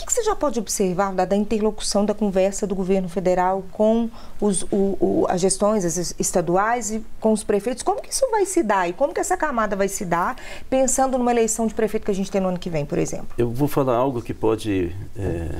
que, 0.00 0.06
que 0.06 0.12
você 0.12 0.22
já 0.22 0.34
pode 0.34 0.58
observar 0.58 1.12
da, 1.12 1.24
da, 1.24 1.36
interlocução 1.36 2.04
da 2.04 2.14
conversa 2.14 2.66
do 2.66 2.74
governo 2.74 3.08
federal 3.08 3.62
com 3.72 4.08
os, 4.40 4.62
o, 4.64 4.96
o, 5.00 5.26
as 5.28 5.40
gestões 5.40 5.84
as 5.84 6.14
estaduais 6.18 6.90
e 6.90 7.04
com 7.20 7.32
os 7.32 7.44
prefeitos? 7.44 7.82
Como 7.82 8.00
que 8.00 8.12
isso 8.12 8.26
vai 8.30 8.46
se 8.46 8.62
dar 8.62 8.88
e 8.88 8.92
como 8.92 9.12
que 9.12 9.20
essa 9.20 9.36
camada 9.36 9.76
vai 9.76 9.88
se 9.88 10.04
dar, 10.04 10.36
pensando 10.68 11.18
numa 11.18 11.30
eleição 11.30 11.66
de 11.66 11.74
prefeito 11.74 12.04
que 12.04 12.10
a 12.10 12.14
gente 12.14 12.30
tem 12.30 12.40
no 12.40 12.48
ano 12.48 12.58
que 12.58 12.70
vem, 12.70 12.86
por 12.86 12.98
exemplo? 12.98 13.28
Eu 13.36 13.50
vou 13.50 13.68
falar 13.68 13.96
algo 13.96 14.22
que 14.22 14.32
pode 14.32 14.94
é, 15.16 15.58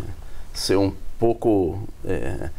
ser 0.54 0.76
um 0.76 0.92
pouco 1.18 1.78
é, 2.04 2.50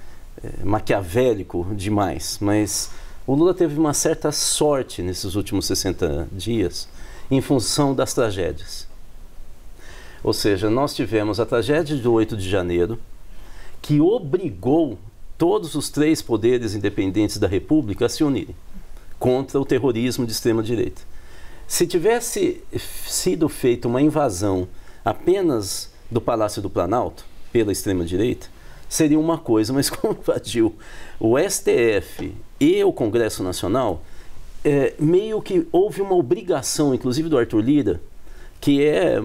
é, 0.43 0.63
maquiavélico 0.63 1.67
demais, 1.73 2.37
mas 2.39 2.91
o 3.25 3.33
Lula 3.33 3.53
teve 3.53 3.79
uma 3.79 3.93
certa 3.93 4.31
sorte 4.31 5.01
nesses 5.01 5.35
últimos 5.35 5.65
60 5.65 6.27
dias 6.31 6.87
em 7.29 7.41
função 7.41 7.95
das 7.95 8.13
tragédias. 8.13 8.90
Ou 10.23 10.33
seja, 10.33 10.69
nós 10.69 10.93
tivemos 10.93 11.39
a 11.39 11.45
tragédia 11.45 11.95
do 11.97 12.13
8 12.13 12.37
de 12.37 12.47
janeiro, 12.49 12.99
que 13.81 13.99
obrigou 13.99 14.99
todos 15.37 15.73
os 15.73 15.89
três 15.89 16.21
poderes 16.21 16.75
independentes 16.75 17.37
da 17.37 17.47
República 17.47 18.05
a 18.05 18.09
se 18.09 18.23
unirem 18.23 18.55
contra 19.17 19.59
o 19.59 19.65
terrorismo 19.65 20.25
de 20.25 20.31
extrema 20.31 20.61
direita. 20.61 21.01
Se 21.67 21.87
tivesse 21.87 22.61
sido 23.07 23.47
feita 23.47 23.87
uma 23.87 24.01
invasão 24.01 24.67
apenas 25.03 25.91
do 26.11 26.21
Palácio 26.21 26.61
do 26.61 26.69
Planalto 26.69 27.25
pela 27.51 27.71
extrema 27.71 28.03
direita, 28.03 28.47
seria 28.87 29.19
uma 29.19 29.37
coisa, 29.37 29.73
mas 29.73 29.89
como 29.93 30.17
invadiu 30.19 30.75
o 31.19 31.37
STF 31.39 32.35
e 32.59 32.83
o 32.83 32.91
Congresso 32.93 33.41
Nacional, 33.41 34.03
é, 34.63 34.93
meio 34.99 35.41
que 35.41 35.67
houve 35.71 36.01
uma 36.01 36.13
obrigação, 36.13 36.93
inclusive 36.93 37.29
do 37.29 37.37
Arthur 37.37 37.61
Lira, 37.61 38.01
que 38.61 38.85
é 38.85 39.19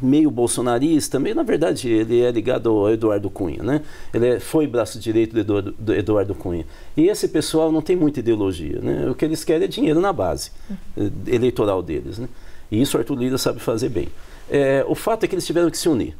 meio 0.00 0.30
bolsonarista, 0.30 1.18
meio, 1.18 1.34
na 1.34 1.42
verdade, 1.42 1.88
ele 1.88 2.20
é 2.20 2.30
ligado 2.30 2.70
ao 2.70 2.88
Eduardo 2.88 3.28
Cunha, 3.28 3.60
né? 3.60 3.82
Ele 4.14 4.28
é, 4.28 4.40
foi 4.40 4.68
braço 4.68 5.00
direito 5.00 5.32
do 5.32 5.40
Eduardo, 5.40 5.74
do 5.76 5.92
Eduardo, 5.92 6.34
Cunha. 6.36 6.64
E 6.96 7.08
esse 7.08 7.26
pessoal 7.26 7.72
não 7.72 7.82
tem 7.82 7.96
muita 7.96 8.20
ideologia, 8.20 8.78
né? 8.80 9.10
O 9.10 9.14
que 9.16 9.24
eles 9.24 9.42
querem 9.42 9.64
é 9.64 9.68
dinheiro 9.68 10.00
na 10.00 10.12
base 10.12 10.52
uhum. 10.96 11.10
eleitoral 11.26 11.82
deles, 11.82 12.18
né? 12.18 12.28
E 12.70 12.80
isso 12.80 12.96
o 12.96 13.00
Arthur 13.00 13.18
Lira 13.18 13.36
sabe 13.38 13.58
fazer 13.58 13.88
bem. 13.88 14.08
É, 14.48 14.84
o 14.86 14.94
fato 14.94 15.24
é 15.24 15.26
que 15.26 15.34
eles 15.34 15.44
tiveram 15.44 15.68
que 15.68 15.78
se 15.78 15.88
unir. 15.88 16.16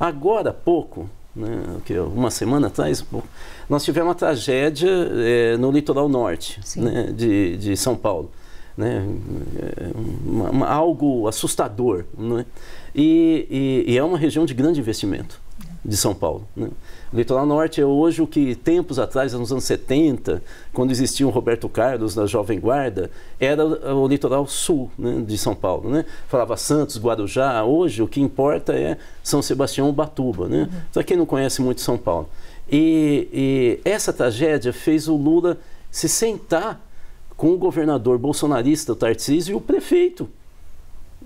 Agora 0.00 0.50
há 0.50 0.54
pouco, 0.54 1.10
né, 1.34 1.76
uma 2.14 2.30
semana 2.30 2.68
atrás, 2.68 3.04
nós 3.68 3.84
tivemos 3.84 4.08
uma 4.08 4.14
tragédia 4.14 4.88
é, 4.90 5.56
no 5.58 5.70
litoral 5.70 6.08
norte 6.08 6.60
né, 6.76 7.12
de, 7.14 7.58
de 7.58 7.76
São 7.76 7.94
Paulo 7.94 8.30
né? 8.76 9.06
Uma, 10.24 10.50
uma, 10.50 10.66
algo 10.66 11.26
assustador. 11.26 12.04
Né? 12.16 12.44
E, 12.94 13.84
e, 13.86 13.92
e 13.92 13.98
é 13.98 14.04
uma 14.04 14.18
região 14.18 14.44
de 14.44 14.54
grande 14.54 14.80
investimento 14.80 15.40
de 15.84 15.96
São 15.96 16.14
Paulo. 16.14 16.46
Né? 16.54 16.68
O 17.12 17.16
litoral 17.16 17.46
norte 17.46 17.80
é 17.80 17.86
hoje 17.86 18.20
o 18.20 18.26
que 18.26 18.56
tempos 18.56 18.98
atrás, 18.98 19.32
nos 19.32 19.52
anos 19.52 19.64
70, 19.64 20.42
quando 20.72 20.90
existia 20.90 21.26
o 21.26 21.30
Roberto 21.30 21.68
Carlos 21.68 22.16
na 22.16 22.26
Jovem 22.26 22.58
Guarda, 22.58 23.10
era 23.38 23.64
o 23.64 24.06
litoral 24.08 24.46
sul 24.46 24.90
né, 24.98 25.22
de 25.24 25.38
São 25.38 25.54
Paulo. 25.54 25.88
Né? 25.88 26.04
Falava 26.28 26.56
Santos, 26.56 26.98
Guarujá, 26.98 27.62
hoje 27.64 28.02
o 28.02 28.08
que 28.08 28.20
importa 28.20 28.72
é 28.74 28.98
São 29.22 29.40
Sebastião, 29.40 29.92
Batuba. 29.92 30.48
Né? 30.48 30.62
Uhum. 30.62 30.80
Para 30.92 31.04
quem 31.04 31.16
não 31.16 31.26
conhece 31.26 31.62
muito 31.62 31.80
São 31.80 31.96
Paulo. 31.96 32.28
E, 32.70 33.28
e 33.32 33.88
essa 33.88 34.12
tragédia 34.12 34.72
fez 34.72 35.06
o 35.06 35.14
Lula 35.14 35.56
se 35.88 36.08
sentar 36.08 36.85
com 37.36 37.52
o 37.52 37.58
governador 37.58 38.18
bolsonarista, 38.18 38.92
o 38.92 38.96
Tarcísio, 38.96 39.52
e 39.52 39.54
o 39.54 39.60
prefeito 39.60 40.28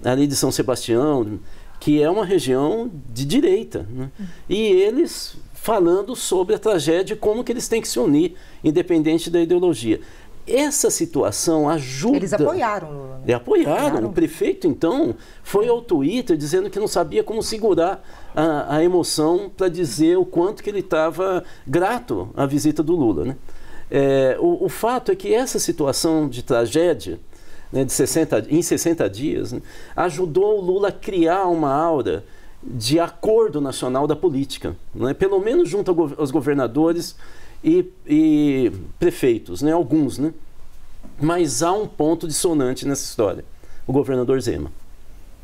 ali 0.04 0.26
de 0.26 0.34
São 0.34 0.50
Sebastião, 0.50 1.38
que 1.78 2.02
é 2.02 2.10
uma 2.10 2.24
região 2.24 2.90
de 3.12 3.24
direita. 3.24 3.86
Né? 3.90 4.10
E 4.48 4.58
eles 4.58 5.36
falando 5.54 6.16
sobre 6.16 6.54
a 6.54 6.58
tragédia 6.58 7.14
e 7.14 7.16
como 7.16 7.44
que 7.44 7.52
eles 7.52 7.68
têm 7.68 7.82
que 7.82 7.88
se 7.88 7.98
unir, 7.98 8.34
independente 8.64 9.30
da 9.30 9.40
ideologia. 9.40 10.00
Essa 10.46 10.90
situação 10.90 11.68
ajuda. 11.68 12.16
Eles 12.16 12.32
apoiaram 12.32 12.90
Lula. 12.90 13.22
Né? 13.24 13.34
Apoiaram. 13.34 13.86
apoiaram. 13.86 14.08
O 14.08 14.12
prefeito, 14.12 14.66
então, 14.66 15.14
foi 15.42 15.68
ao 15.68 15.82
Twitter 15.82 16.36
dizendo 16.36 16.70
que 16.70 16.80
não 16.80 16.88
sabia 16.88 17.22
como 17.22 17.42
segurar 17.42 18.02
a, 18.34 18.76
a 18.76 18.84
emoção 18.84 19.50
para 19.54 19.68
dizer 19.68 20.16
o 20.16 20.24
quanto 20.24 20.62
que 20.62 20.70
ele 20.70 20.80
estava 20.80 21.44
grato 21.66 22.30
à 22.34 22.46
visita 22.46 22.82
do 22.82 22.96
Lula. 22.96 23.26
Né? 23.26 23.36
É, 23.90 24.36
o, 24.38 24.64
o, 24.64 24.68
fato 24.68 25.10
é 25.10 25.16
que 25.16 25.34
essa 25.34 25.58
situação 25.58 26.28
de 26.28 26.42
tragédia, 26.42 27.18
né, 27.72 27.84
de 27.84 27.92
60, 27.92 28.46
em 28.48 28.62
60 28.62 29.10
dias, 29.10 29.52
né, 29.52 29.60
ajudou 29.96 30.58
o 30.58 30.60
Lula 30.60 30.88
a 30.88 30.92
criar 30.92 31.46
uma 31.46 31.72
aura 31.72 32.24
de 32.62 33.00
acordo 33.00 33.60
nacional 33.60 34.06
da 34.06 34.14
política, 34.14 34.76
né? 34.94 35.14
pelo 35.14 35.40
menos 35.40 35.68
junto 35.68 36.14
aos 36.18 36.30
governadores 36.30 37.16
e, 37.64 37.86
e 38.06 38.72
prefeitos, 38.98 39.62
né? 39.62 39.72
alguns. 39.72 40.18
Né? 40.18 40.34
Mas 41.18 41.62
há 41.62 41.72
um 41.72 41.86
ponto 41.86 42.28
dissonante 42.28 42.86
nessa 42.86 43.04
história: 43.04 43.44
o 43.86 43.92
governador 43.92 44.40
Zema. 44.40 44.70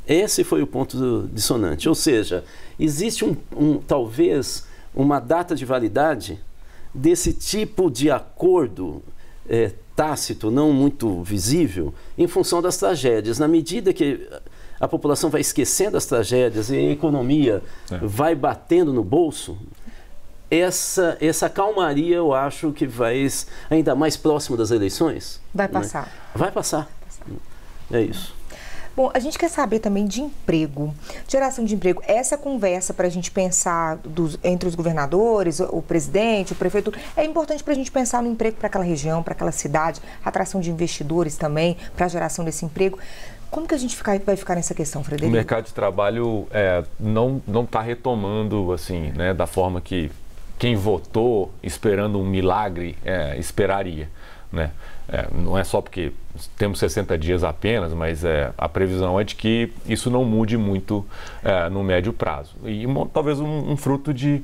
Esse 0.07 0.45
foi 0.45 0.63
o 0.63 0.67
ponto 0.67 1.29
dissonante. 1.33 1.89
Ou 1.89 1.95
seja, 1.95 2.45
existe 2.79 3.25
um, 3.25 3.35
um, 3.57 3.79
talvez 3.79 4.65
uma 4.95 5.19
data 5.19 5.55
de 5.55 5.65
validade 5.65 6.39
desse 6.97 7.33
tipo 7.33 7.91
de 7.91 8.11
acordo 8.11 9.03
é, 9.49 9.73
tácito, 9.95 10.51
não 10.51 10.73
muito 10.73 11.23
visível, 11.23 11.95
em 12.19 12.27
função 12.27 12.61
das 12.61 12.77
tragédias. 12.77 13.39
Na 13.39 13.49
medida 13.49 13.93
que 13.93 14.29
a 14.79 14.87
população 14.87 15.31
vai 15.31 15.41
esquecendo 15.41 15.97
as 15.97 16.07
tragédias 16.07 16.71
e 16.71 16.77
a 16.77 16.91
economia 16.91 17.63
é. 17.91 17.99
vai 18.03 18.35
batendo 18.35 18.93
no 18.93 19.03
bolso, 19.03 19.57
essa, 20.51 21.17
essa 21.21 21.49
calmaria 21.49 22.17
eu 22.17 22.35
acho 22.35 22.73
que 22.73 22.87
vai, 22.87 23.27
ainda 23.71 23.95
mais 23.95 24.17
próximo 24.17 24.57
das 24.57 24.71
eleições. 24.71 25.41
Vai 25.55 25.67
né? 25.67 25.73
passar. 25.73 26.07
Né? 26.07 26.13
Vai 26.35 26.53
passar. 26.53 26.89
É 27.91 28.03
isso. 28.03 28.36
Bom, 28.97 29.11
a 29.13 29.19
gente 29.19 29.39
quer 29.39 29.51
saber 29.51 29.79
também 29.79 30.07
de 30.07 30.23
emprego, 30.23 30.95
geração 31.29 31.67
de 31.67 31.75
emprego. 31.75 32.03
Essa 32.07 32.39
conversa 32.39 32.95
para 32.95 33.07
a 33.07 33.11
gente 33.11 33.31
pensar 33.31 33.99
dos, 33.99 34.39
entre 34.43 34.67
os 34.67 34.75
governadores, 34.75 35.61
o, 35.61 35.83
presidente, 35.83 36.55
o 36.55 36.57
prefeito, 36.57 36.91
é 37.15 37.23
importante 37.23 37.63
para 37.63 37.75
a 37.75 37.77
gente 37.77 37.93
pensar 37.93 38.23
no 38.23 38.31
emprego 38.31 38.57
para 38.57 38.69
aquela 38.69 38.85
região, 38.85 39.23
para 39.23 39.35
aquela 39.35 39.53
cidade, 39.53 40.01
atração 40.25 40.63
de 40.63 40.71
investidores 40.71 41.37
também 41.37 41.77
para 41.95 42.07
a 42.07 42.09
geração 42.09 42.43
desse 42.43 42.65
emprego. 42.65 42.99
Como 43.51 43.69
que 43.69 43.75
a 43.75 43.79
gente 43.79 43.97
vai 44.25 44.35
ficar 44.35 44.55
nessa 44.55 44.75
questão, 44.75 45.05
Frederico? 45.05 45.29
O 45.29 45.37
mercado 45.37 45.67
de 45.67 45.75
trabalho 45.75 46.49
é, 46.51 46.83
não 46.99 47.43
não 47.47 47.65
está 47.65 47.83
retomando 47.83 48.73
assim, 48.73 49.13
né, 49.15 49.35
da 49.35 49.47
forma 49.47 49.81
que 49.81 50.11
quem 50.59 50.75
votou 50.75 51.53
esperando 51.63 52.19
um 52.19 52.25
milagre 52.25 52.97
é, 53.05 53.39
esperaria, 53.39 54.09
né? 54.51 54.71
É, 55.09 55.27
não 55.33 55.57
é 55.57 55.63
só 55.63 55.81
porque 55.81 56.13
temos 56.59 56.79
60 56.79 57.17
dias 57.17 57.45
apenas, 57.45 57.93
mas 57.93 58.25
é, 58.25 58.53
a 58.59 58.69
previsão 58.69 59.19
é 59.19 59.25
de 59.25 59.35
que 59.37 59.73
isso 59.87 60.11
não 60.11 60.25
mude 60.25 60.57
muito 60.57 61.07
é, 61.45 61.69
no 61.69 61.83
médio 61.85 62.13
prazo. 62.13 62.57
E 62.65 62.85
uma, 62.85 63.07
talvez 63.07 63.39
um, 63.41 63.71
um 63.71 63.77
fruto 63.77 64.13
de 64.13 64.43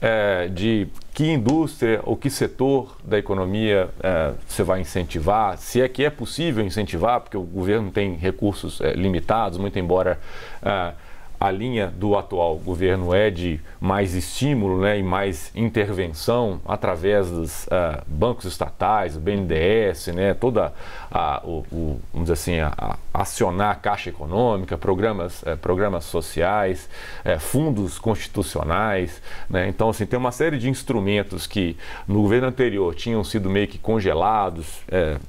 é, 0.00 0.48
de 0.48 0.86
que 1.14 1.24
indústria 1.30 2.00
ou 2.04 2.14
que 2.14 2.28
setor 2.28 2.96
da 3.02 3.18
economia 3.18 3.88
é, 4.02 4.32
você 4.46 4.62
vai 4.62 4.80
incentivar, 4.80 5.56
se 5.56 5.80
é 5.80 5.88
que 5.88 6.04
é 6.04 6.10
possível 6.10 6.62
incentivar, 6.64 7.20
porque 7.20 7.36
o 7.36 7.42
governo 7.42 7.90
tem 7.90 8.14
recursos 8.14 8.80
é, 8.82 8.92
limitados, 8.92 9.56
muito 9.56 9.78
embora 9.78 10.18
é, 10.62 10.92
a 11.38 11.50
linha 11.50 11.88
do 11.88 12.16
atual 12.16 12.56
governo 12.56 13.14
é 13.14 13.30
de 13.30 13.60
mais 13.80 14.14
estímulo 14.14 14.80
né, 14.80 14.98
e 14.98 15.02
mais 15.02 15.50
intervenção 15.54 16.60
através 16.64 17.30
dos 17.30 17.66
uh, 17.66 18.02
bancos 18.06 18.46
estatais, 18.46 19.16
o 19.16 19.20
BNDES, 19.20 20.06
né, 20.08 20.32
toda 20.32 20.72
a, 21.10 21.42
o, 21.44 21.64
o, 21.70 22.00
vamos 22.12 22.30
assim, 22.30 22.60
a, 22.60 22.72
a 22.78 22.96
acionar 23.12 23.72
a 23.72 23.74
caixa 23.74 24.08
econômica, 24.08 24.78
programas, 24.78 25.42
uh, 25.42 25.56
programas 25.60 26.04
sociais, 26.04 26.88
uh, 27.24 27.38
fundos 27.38 27.98
constitucionais. 27.98 29.20
Né, 29.50 29.68
então, 29.68 29.90
assim, 29.90 30.06
tem 30.06 30.18
uma 30.18 30.32
série 30.32 30.58
de 30.58 30.70
instrumentos 30.70 31.46
que 31.46 31.76
no 32.08 32.22
governo 32.22 32.48
anterior 32.48 32.94
tinham 32.94 33.22
sido 33.22 33.50
meio 33.50 33.68
que 33.68 33.78
congelados, 33.78 34.82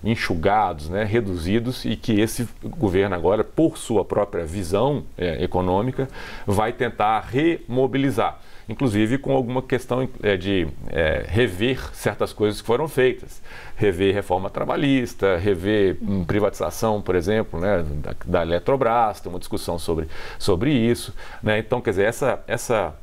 enxugados, 0.04 0.90
né, 0.90 1.04
reduzidos 1.04 1.84
e 1.86 1.96
que 1.96 2.20
esse 2.20 2.48
governo 2.64 3.16
agora, 3.16 3.44
por 3.44 3.78
sua 3.78 4.06
própria 4.06 4.46
visão 4.46 5.04
econômica, 5.18 6.05
vai 6.46 6.74
tentar 6.74 7.22
remobilizar, 7.22 8.40
inclusive 8.68 9.18
com 9.18 9.34
alguma 9.34 9.62
questão 9.62 10.08
é, 10.24 10.36
de 10.38 10.68
é, 10.88 11.26
rever 11.28 11.80
certas 11.94 12.34
coisas 12.34 12.62
que 12.62 12.68
foram 12.68 12.88
feitas, 12.88 13.42
rever 13.76 14.14
reforma 14.14 14.50
trabalhista, 14.50 15.38
rever 15.38 15.98
hum, 16.02 16.24
privatização, 16.24 17.02
por 17.02 17.16
exemplo, 17.16 17.60
né, 17.60 17.84
da, 17.84 18.16
da 18.26 18.42
Eletrobras, 18.44 19.20
tem 19.20 19.32
uma 19.32 19.40
discussão 19.40 19.78
sobre, 19.78 20.08
sobre 20.40 20.72
isso, 20.72 21.14
né? 21.42 21.60
Então, 21.60 21.82
quer 21.82 21.92
dizer, 21.92 22.06
essa, 22.06 22.44
essa 22.48 22.96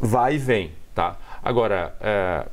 vai 0.00 0.34
e 0.34 0.38
vem, 0.38 0.72
tá? 0.94 1.16
Agora, 1.42 1.94
é, 2.00 2.46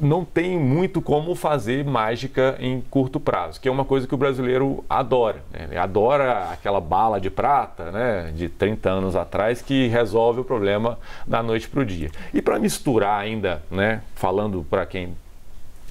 não 0.00 0.24
tem 0.24 0.58
muito 0.58 1.00
como 1.00 1.34
fazer 1.34 1.84
mágica 1.84 2.56
em 2.58 2.80
curto 2.80 3.20
prazo, 3.20 3.60
que 3.60 3.68
é 3.68 3.70
uma 3.70 3.84
coisa 3.84 4.06
que 4.06 4.14
o 4.14 4.18
brasileiro 4.18 4.84
adora. 4.88 5.42
Né? 5.52 5.66
Ele 5.70 5.78
adora 5.78 6.50
aquela 6.50 6.80
bala 6.80 7.20
de 7.20 7.30
prata 7.30 7.90
né, 7.90 8.32
de 8.34 8.48
30 8.48 8.90
anos 8.90 9.16
atrás 9.16 9.62
que 9.62 9.88
resolve 9.88 10.40
o 10.40 10.44
problema 10.44 10.98
da 11.26 11.42
noite 11.42 11.68
para 11.68 11.80
o 11.80 11.84
dia. 11.84 12.10
E 12.32 12.42
para 12.42 12.58
misturar 12.58 13.20
ainda, 13.20 13.62
né, 13.70 14.02
falando 14.14 14.64
para 14.68 14.86
quem 14.86 15.16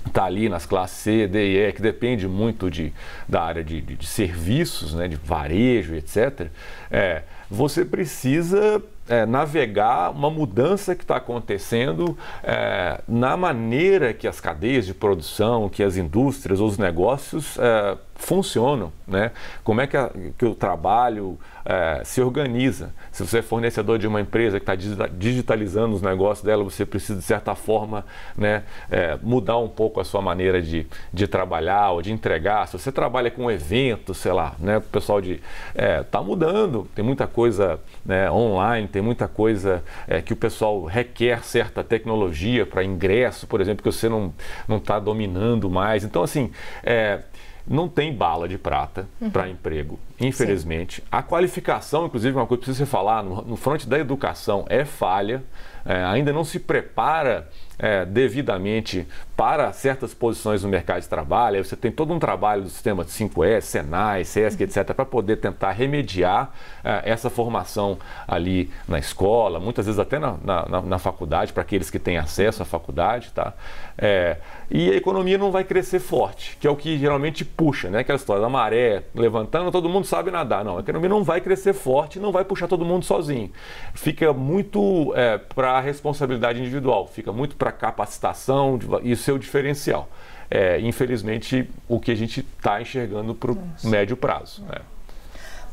está 0.05 0.25
ali 0.25 0.49
nas 0.49 0.65
classes 0.65 0.97
C, 0.97 1.27
D 1.27 1.53
e 1.53 1.57
E, 1.57 1.71
que 1.71 1.81
depende 1.81 2.27
muito 2.27 2.69
de, 2.69 2.93
da 3.27 3.43
área 3.43 3.63
de, 3.63 3.81
de, 3.81 3.95
de 3.95 4.07
serviços, 4.07 4.93
né, 4.93 5.07
de 5.07 5.15
varejo, 5.15 5.95
etc., 5.95 6.47
é, 6.89 7.23
você 7.49 7.83
precisa 7.83 8.81
é, 9.11 9.25
navegar 9.25 10.09
uma 10.11 10.29
mudança 10.29 10.95
que 10.95 11.03
está 11.03 11.17
acontecendo 11.17 12.17
é, 12.41 13.01
na 13.05 13.35
maneira 13.35 14.13
que 14.13 14.25
as 14.25 14.39
cadeias 14.39 14.85
de 14.85 14.93
produção, 14.93 15.67
que 15.67 15.83
as 15.83 15.97
indústrias, 15.97 16.61
os 16.61 16.77
negócios 16.77 17.57
é, 17.59 17.97
funcionam, 18.21 18.93
né? 19.07 19.31
Como 19.63 19.81
é 19.81 19.87
que, 19.87 19.97
a, 19.97 20.11
que 20.37 20.45
o 20.45 20.53
trabalho 20.53 21.37
é, 21.65 22.01
se 22.05 22.21
organiza? 22.21 22.93
Se 23.11 23.25
você 23.25 23.39
é 23.39 23.41
fornecedor 23.41 23.97
de 23.97 24.07
uma 24.07 24.21
empresa 24.21 24.59
que 24.59 24.71
está 24.71 25.07
digitalizando 25.07 25.95
os 25.95 26.01
negócios 26.01 26.45
dela, 26.45 26.63
você 26.63 26.85
precisa 26.85 27.17
de 27.17 27.25
certa 27.25 27.55
forma, 27.55 28.05
né, 28.37 28.63
é, 28.89 29.17
mudar 29.21 29.57
um 29.57 29.67
pouco 29.67 29.99
a 29.99 30.05
sua 30.05 30.21
maneira 30.21 30.61
de, 30.61 30.85
de 31.11 31.27
trabalhar 31.27 31.91
ou 31.91 32.01
de 32.01 32.11
entregar. 32.11 32.67
Se 32.67 32.77
você 32.77 32.91
trabalha 32.91 33.31
com 33.31 33.49
eventos, 33.49 34.17
sei 34.17 34.31
lá, 34.31 34.53
né, 34.59 34.77
o 34.77 34.81
pessoal 34.81 35.19
de 35.19 35.41
está 35.73 36.19
é, 36.19 36.23
mudando, 36.23 36.87
tem 36.93 37.03
muita 37.03 37.25
coisa 37.25 37.79
né, 38.05 38.29
online, 38.29 38.87
tem 38.87 39.01
muita 39.01 39.27
coisa 39.27 39.83
é, 40.07 40.21
que 40.21 40.31
o 40.31 40.35
pessoal 40.35 40.85
requer 40.85 41.43
certa 41.43 41.83
tecnologia 41.83 42.67
para 42.67 42.83
ingresso, 42.83 43.47
por 43.47 43.59
exemplo, 43.61 43.83
que 43.83 43.91
você 43.91 44.07
não 44.07 44.31
está 44.69 44.99
dominando 44.99 45.69
mais. 45.69 46.03
Então 46.03 46.21
assim 46.21 46.51
é, 46.83 47.21
não 47.67 47.87
tem 47.87 48.13
bala 48.13 48.47
de 48.47 48.57
prata 48.57 49.07
uhum. 49.19 49.29
para 49.29 49.49
emprego, 49.49 49.99
infelizmente. 50.19 51.01
Sim. 51.01 51.07
A 51.11 51.21
qualificação, 51.21 52.05
inclusive, 52.05 52.35
uma 52.35 52.47
coisa 52.47 52.59
que 52.59 52.65
precisa 52.65 52.85
falar, 52.85 53.23
no, 53.23 53.41
no 53.41 53.55
fronte 53.55 53.87
da 53.87 53.99
educação 53.99 54.65
é 54.69 54.83
falha, 54.83 55.43
é, 55.85 56.03
ainda 56.03 56.31
não 56.33 56.43
se 56.43 56.59
prepara 56.59 57.47
é, 57.81 58.05
devidamente 58.05 59.07
para 59.35 59.73
certas 59.73 60.13
posições 60.13 60.61
no 60.61 60.69
mercado 60.69 61.01
de 61.01 61.09
trabalho, 61.09 61.57
aí 61.57 61.63
você 61.63 61.75
tem 61.75 61.91
todo 61.91 62.13
um 62.13 62.19
trabalho 62.19 62.61
do 62.61 62.69
sistema 62.69 63.03
de 63.03 63.09
5S, 63.09 63.61
Senai, 63.61 64.23
SESC, 64.23 64.61
etc., 64.61 64.93
para 64.93 65.03
poder 65.03 65.37
tentar 65.37 65.71
remediar 65.71 66.51
eh, 66.83 67.01
essa 67.05 67.27
formação 67.27 67.97
ali 68.27 68.69
na 68.87 68.99
escola, 68.99 69.59
muitas 69.59 69.87
vezes 69.87 69.97
até 69.97 70.19
na, 70.19 70.35
na, 70.43 70.81
na 70.83 70.99
faculdade, 70.99 71.53
para 71.53 71.63
aqueles 71.63 71.89
que 71.89 71.97
têm 71.97 72.19
acesso 72.19 72.61
à 72.61 72.65
faculdade. 72.65 73.31
Tá? 73.33 73.53
É, 73.97 74.37
e 74.69 74.91
a 74.91 74.95
economia 74.95 75.39
não 75.39 75.51
vai 75.51 75.63
crescer 75.63 75.99
forte, 75.99 76.57
que 76.61 76.67
é 76.67 76.69
o 76.69 76.75
que 76.75 76.99
geralmente 76.99 77.43
puxa, 77.43 77.89
né? 77.89 77.99
aquela 77.99 78.17
história 78.17 78.43
da 78.43 78.49
maré 78.49 79.05
levantando, 79.15 79.71
todo 79.71 79.89
mundo 79.89 80.05
sabe 80.05 80.29
nadar. 80.29 80.63
Não, 80.63 80.77
a 80.77 80.81
economia 80.81 81.09
não 81.09 81.23
vai 81.23 81.41
crescer 81.41 81.73
forte, 81.73 82.19
não 82.19 82.31
vai 82.31 82.45
puxar 82.45 82.67
todo 82.67 82.85
mundo 82.85 83.05
sozinho. 83.05 83.51
Fica 83.95 84.31
muito 84.33 85.13
é, 85.15 85.39
para 85.39 85.71
a 85.71 85.79
responsabilidade 85.79 86.59
individual, 86.59 87.07
fica 87.07 87.31
muito 87.31 87.55
para 87.55 87.70
capacitação 87.71 88.79
e 89.03 89.15
seu 89.15 89.37
diferencial. 89.37 90.09
É, 90.49 90.79
infelizmente, 90.81 91.69
o 91.87 91.99
que 91.99 92.11
a 92.11 92.15
gente 92.15 92.41
está 92.41 92.81
enxergando 92.81 93.33
para 93.33 93.51
o 93.51 93.57
médio 93.83 94.17
prazo. 94.17 94.63
Né? 94.63 94.79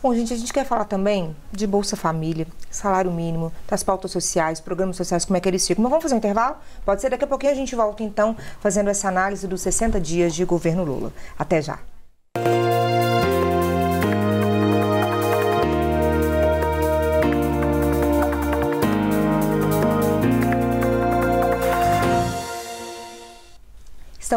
Bom, 0.01 0.15
gente, 0.15 0.33
a 0.33 0.37
gente 0.37 0.53
quer 0.53 0.65
falar 0.65 0.85
também 0.85 1.35
de 1.51 1.67
Bolsa 1.67 1.97
Família, 1.97 2.47
salário 2.71 3.11
mínimo, 3.11 3.53
das 3.67 3.83
pautas 3.83 4.13
sociais, 4.13 4.61
programas 4.61 4.97
sociais, 4.97 5.25
como 5.25 5.37
é 5.37 5.41
que 5.41 5.49
eles 5.49 5.67
ficam. 5.67 5.83
Mas 5.83 5.91
vamos 5.91 6.05
fazer 6.05 6.15
um 6.15 6.19
intervalo? 6.19 6.57
Pode 6.85 7.01
ser, 7.01 7.11
daqui 7.11 7.25
a 7.25 7.27
pouquinho 7.27 7.51
a 7.51 7.57
gente 7.57 7.75
volta 7.75 8.05
então 8.05 8.37
fazendo 8.61 8.89
essa 8.89 9.09
análise 9.09 9.49
dos 9.49 9.61
60 9.61 10.01
dias 10.01 10.33
de 10.33 10.45
governo 10.45 10.85
Lula. 10.85 11.13
Até 11.37 11.61
já. 11.61 11.81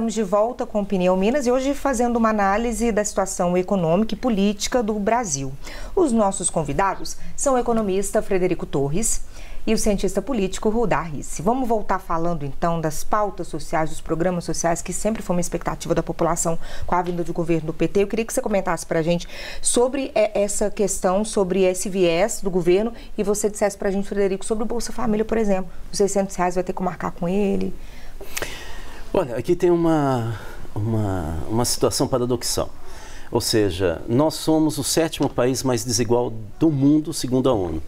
Estamos 0.01 0.15
de 0.15 0.23
volta 0.23 0.65
com 0.65 0.81
Opinião 0.81 1.15
Minas 1.15 1.45
e 1.45 1.51
hoje 1.51 1.75
fazendo 1.75 2.15
uma 2.15 2.29
análise 2.29 2.91
da 2.91 3.05
situação 3.05 3.55
econômica 3.55 4.15
e 4.15 4.17
política 4.17 4.81
do 4.81 4.95
Brasil. 4.95 5.53
Os 5.95 6.11
nossos 6.11 6.49
convidados 6.49 7.17
são 7.35 7.53
o 7.53 7.57
economista 7.59 8.19
Frederico 8.19 8.65
Torres 8.65 9.21
e 9.67 9.75
o 9.75 9.77
cientista 9.77 10.19
político 10.19 10.69
Rudar 10.69 11.03
Risse. 11.03 11.43
Vamos 11.43 11.69
voltar 11.69 11.99
falando 11.99 12.43
então 12.43 12.81
das 12.81 13.03
pautas 13.03 13.47
sociais, 13.47 13.91
dos 13.91 14.01
programas 14.01 14.43
sociais, 14.43 14.81
que 14.81 14.91
sempre 14.91 15.21
foi 15.21 15.35
uma 15.35 15.39
expectativa 15.39 15.93
da 15.93 16.01
população 16.01 16.57
com 16.87 16.95
a 16.95 17.01
vinda 17.03 17.23
do 17.23 17.31
governo 17.31 17.67
do 17.67 17.73
PT. 17.73 18.01
Eu 18.01 18.07
queria 18.07 18.25
que 18.25 18.33
você 18.33 18.41
comentasse 18.41 18.83
para 18.83 18.97
a 18.97 19.03
gente 19.03 19.27
sobre 19.61 20.11
é, 20.15 20.41
essa 20.41 20.71
questão, 20.71 21.23
sobre 21.23 21.61
esse 21.61 21.89
viés 21.89 22.41
do 22.41 22.49
governo 22.49 22.91
e 23.15 23.21
você 23.21 23.51
dissesse 23.51 23.77
para 23.77 23.89
a 23.89 23.91
gente, 23.91 24.09
Frederico, 24.09 24.43
sobre 24.43 24.63
o 24.63 24.67
Bolsa 24.67 24.91
Família, 24.91 25.23
por 25.23 25.37
exemplo. 25.37 25.71
Os 25.91 25.99
600 25.99 26.35
reais 26.35 26.55
vai 26.55 26.63
ter 26.63 26.73
que 26.73 26.81
marcar 26.81 27.11
com 27.11 27.29
ele. 27.29 27.71
Olha, 29.13 29.35
aqui 29.35 29.57
tem 29.57 29.69
uma, 29.69 30.39
uma, 30.73 31.37
uma 31.49 31.65
situação 31.65 32.07
paradoxal. 32.07 32.69
Ou 33.29 33.41
seja, 33.41 34.01
nós 34.07 34.35
somos 34.35 34.77
o 34.77 34.85
sétimo 34.85 35.29
país 35.29 35.63
mais 35.63 35.83
desigual 35.83 36.31
do 36.57 36.71
mundo, 36.71 37.11
segundo 37.11 37.49
a 37.49 37.53
ONU. 37.53 37.83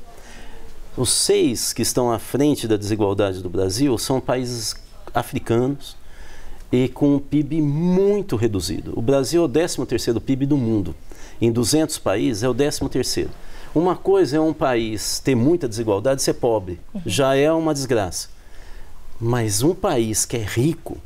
Os 0.97 1.13
seis 1.13 1.71
que 1.71 1.81
estão 1.81 2.11
à 2.11 2.19
frente 2.19 2.67
da 2.67 2.75
desigualdade 2.75 3.41
do 3.41 3.49
Brasil 3.49 3.97
são 3.97 4.19
países 4.19 4.75
africanos 5.13 5.95
e 6.69 6.89
com 6.89 7.15
um 7.15 7.19
PIB 7.19 7.61
muito 7.61 8.35
reduzido. 8.35 8.91
O 8.93 9.01
Brasil 9.01 9.43
é 9.43 9.45
o 9.45 9.49
13º 9.49 10.19
PIB 10.19 10.45
do 10.45 10.57
mundo. 10.57 10.93
Em 11.39 11.53
200 11.53 11.99
países 11.99 12.43
é 12.43 12.49
o 12.49 12.53
13º. 12.53 13.29
Uma 13.73 13.95
coisa 13.95 14.35
é 14.35 14.39
um 14.41 14.53
país 14.53 15.21
ter 15.21 15.35
muita 15.35 15.69
desigualdade 15.69 16.19
e 16.19 16.23
ser 16.25 16.33
pobre. 16.33 16.81
Já 17.05 17.33
é 17.33 17.49
uma 17.49 17.73
desgraça. 17.73 18.27
Mas 19.21 19.63
um 19.63 19.73
país 19.73 20.25
que 20.25 20.35
é 20.35 20.43
rico, 20.43 20.97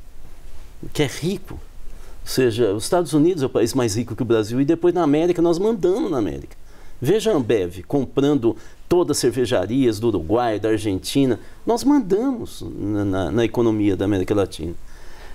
que 0.93 1.03
é 1.03 1.07
rico. 1.07 1.55
Ou 1.55 2.27
seja, 2.29 2.74
os 2.74 2.84
Estados 2.84 3.13
Unidos 3.13 3.43
é 3.43 3.46
o 3.46 3.50
país 3.50 3.74
mais 3.74 3.96
rico 3.96 4.15
que 4.15 4.22
o 4.22 4.25
Brasil 4.25 4.60
e 4.60 4.65
depois 4.65 4.93
na 4.93 5.03
América 5.03 5.41
nós 5.41 5.57
mandamos 5.57 6.12
na 6.12 6.17
América. 6.17 6.55
Veja 7.01 7.31
a 7.31 7.36
Ambev 7.36 7.84
comprando 7.88 8.55
todas 8.89 9.17
as 9.17 9.22
cervejarias 9.22 10.00
do 10.00 10.07
Uruguai, 10.07 10.60
da 10.60 10.69
Argentina. 10.69 11.39
Nós 11.65 11.84
mandamos 11.84 12.63
na, 12.75 13.05
na, 13.05 13.31
na 13.31 13.46
economia 13.46 13.96
da 13.96 14.05
América 14.05 14.34
Latina. 14.34 14.74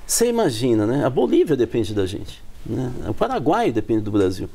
Você 0.07 0.29
imagina, 0.29 0.87
né? 0.87 1.05
A 1.05 1.11
Bolívia 1.11 1.57
depende 1.57 1.95
da 1.95 2.05
gente. 2.05 2.43
Né? 2.67 2.93
O 3.09 3.15
Paraguai 3.15 3.71
depende 3.71 4.03
do 4.03 4.11
Brasil. 4.11 4.49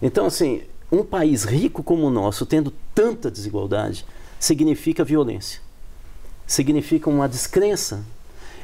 Então, 0.00 0.26
assim, 0.26 0.62
um 0.90 1.04
país 1.04 1.44
rico 1.44 1.82
como 1.82 2.06
o 2.06 2.10
nosso, 2.10 2.46
tendo 2.46 2.72
tanta 2.94 3.30
desigualdade, 3.30 4.04
significa 4.38 5.04
violência. 5.04 5.60
Significa 6.46 7.08
uma 7.10 7.28
descrença 7.28 8.04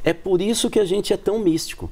é 0.05 0.13
por 0.13 0.41
isso 0.41 0.71
que 0.71 0.79
a 0.79 0.85
gente 0.85 1.13
é 1.13 1.17
tão 1.17 1.39
místico. 1.39 1.91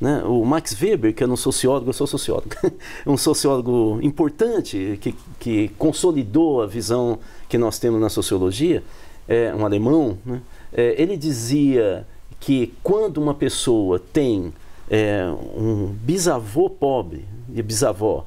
Né? 0.00 0.22
O 0.24 0.44
Max 0.44 0.76
Weber, 0.80 1.14
que 1.14 1.22
é 1.22 1.26
um 1.26 1.36
sociólogo, 1.36 1.88
eu 1.88 1.92
sou 1.92 2.06
sociólogo, 2.06 2.50
um 3.06 3.16
sociólogo 3.16 3.98
importante 4.02 4.98
que, 5.00 5.14
que 5.38 5.68
consolidou 5.78 6.62
a 6.62 6.66
visão 6.66 7.18
que 7.48 7.56
nós 7.56 7.78
temos 7.78 8.00
na 8.00 8.08
sociologia, 8.08 8.82
é 9.26 9.54
um 9.54 9.64
alemão, 9.64 10.18
né? 10.24 10.42
é, 10.72 11.00
ele 11.00 11.16
dizia 11.16 12.06
que 12.40 12.74
quando 12.82 13.18
uma 13.18 13.32
pessoa 13.34 13.98
tem 13.98 14.52
é, 14.90 15.24
um 15.56 15.86
bisavô 15.86 16.68
pobre 16.68 17.24
e 17.54 17.62
bisavó, 17.62 18.26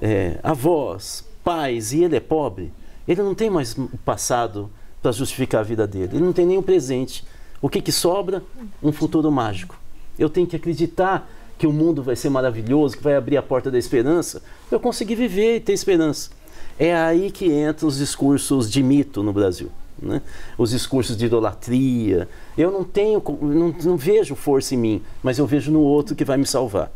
é, 0.00 0.38
avós, 0.42 1.24
pais 1.44 1.92
e 1.92 2.02
ele 2.02 2.16
é 2.16 2.20
pobre, 2.20 2.72
ele 3.06 3.22
não 3.22 3.34
tem 3.34 3.50
mais 3.50 3.76
o 3.76 3.98
passado 4.04 4.70
para 5.02 5.12
justificar 5.12 5.60
a 5.60 5.64
vida 5.64 5.86
dele, 5.86 6.16
ele 6.16 6.24
não 6.24 6.32
tem 6.32 6.56
o 6.56 6.62
presente 6.62 7.24
o 7.66 7.68
que, 7.68 7.82
que 7.82 7.90
sobra? 7.90 8.44
Um 8.80 8.92
futuro 8.92 9.28
mágico. 9.28 9.76
Eu 10.16 10.30
tenho 10.30 10.46
que 10.46 10.54
acreditar 10.54 11.28
que 11.58 11.66
o 11.66 11.72
mundo 11.72 12.00
vai 12.00 12.14
ser 12.14 12.30
maravilhoso, 12.30 12.96
que 12.96 13.02
vai 13.02 13.16
abrir 13.16 13.36
a 13.36 13.42
porta 13.42 13.72
da 13.72 13.76
esperança, 13.76 14.40
eu 14.70 14.78
conseguir 14.78 15.16
viver 15.16 15.56
e 15.56 15.60
ter 15.60 15.72
esperança. 15.72 16.30
É 16.78 16.94
aí 16.94 17.28
que 17.28 17.46
entram 17.46 17.88
os 17.88 17.98
discursos 17.98 18.70
de 18.70 18.84
mito 18.84 19.20
no 19.20 19.32
Brasil. 19.32 19.68
Né? 20.00 20.22
Os 20.56 20.70
discursos 20.70 21.16
de 21.16 21.26
idolatria. 21.26 22.28
Eu 22.56 22.70
não 22.70 22.84
tenho, 22.84 23.20
não, 23.42 23.74
não 23.82 23.96
vejo 23.96 24.36
força 24.36 24.76
em 24.76 24.78
mim, 24.78 25.02
mas 25.20 25.36
eu 25.36 25.46
vejo 25.46 25.72
no 25.72 25.80
outro 25.80 26.14
que 26.14 26.24
vai 26.24 26.36
me 26.36 26.46
salvar. 26.46 26.92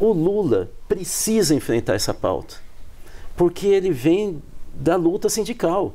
O 0.00 0.12
Lula 0.12 0.72
precisa 0.88 1.54
enfrentar 1.54 1.94
essa 1.94 2.12
pauta, 2.12 2.56
porque 3.36 3.68
ele 3.68 3.92
vem 3.92 4.42
da 4.74 4.96
luta 4.96 5.28
sindical. 5.28 5.94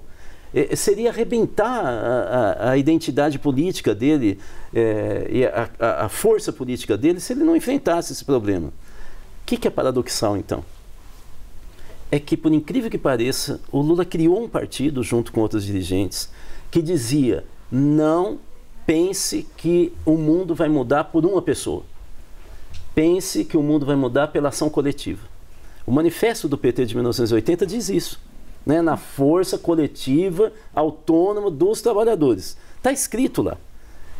É, 0.53 0.75
seria 0.75 1.11
arrebentar 1.11 1.85
a, 1.85 2.69
a, 2.69 2.71
a, 2.71 2.77
identidade 2.77 3.37
política 3.37 3.93
dele 3.93 4.39
é, 4.73 5.27
e 5.29 5.45
a, 5.45 5.69
a, 6.05 6.09
força 6.09 6.51
política 6.51 6.97
dele 6.97 7.19
se 7.19 7.33
ele 7.33 7.43
não 7.43 7.55
enfrentasse 7.55 8.13
esse 8.13 8.25
problema. 8.25 8.69
O 8.69 8.71
que, 9.45 9.57
que 9.57 9.67
é 9.67 9.71
paradoxal, 9.71 10.35
então? 10.35 10.63
É 12.11 12.19
que, 12.19 12.35
por 12.35 12.51
incrível 12.51 12.89
que 12.89 12.97
pareça, 12.97 13.61
o 13.71 13.79
Lula 13.79 14.03
criou 14.03 14.43
um 14.43 14.49
partido, 14.49 15.03
junto 15.03 15.31
com 15.31 15.41
outros 15.41 15.63
dirigentes, 15.63 16.29
que 16.71 16.81
dizia: 16.81 17.45
não 17.71 18.39
pense 18.87 19.47
que 19.55 19.93
o 20.03 20.13
mundo 20.13 20.55
vai 20.55 20.67
mudar 20.67 21.05
por 21.05 21.23
uma 21.25 21.43
pessoa. 21.43 21.83
Pense 22.95 23.45
que 23.45 23.55
o 23.55 23.61
mundo 23.61 23.85
vai 23.85 23.95
mudar 23.95 24.29
pela 24.29 24.49
ação 24.49 24.67
coletiva. 24.67 25.27
O 25.85 25.91
manifesto 25.91 26.47
do 26.47 26.57
PT 26.57 26.87
de 26.87 26.95
1980 26.95 27.65
diz 27.67 27.89
isso 27.89 28.28
né, 28.65 28.81
na 28.81 28.97
força 28.97 29.57
coletiva 29.57 30.51
autônoma 30.73 31.49
dos 31.49 31.81
trabalhadores. 31.81 32.57
Está 32.77 32.91
escrito 32.91 33.41
lá. 33.41 33.57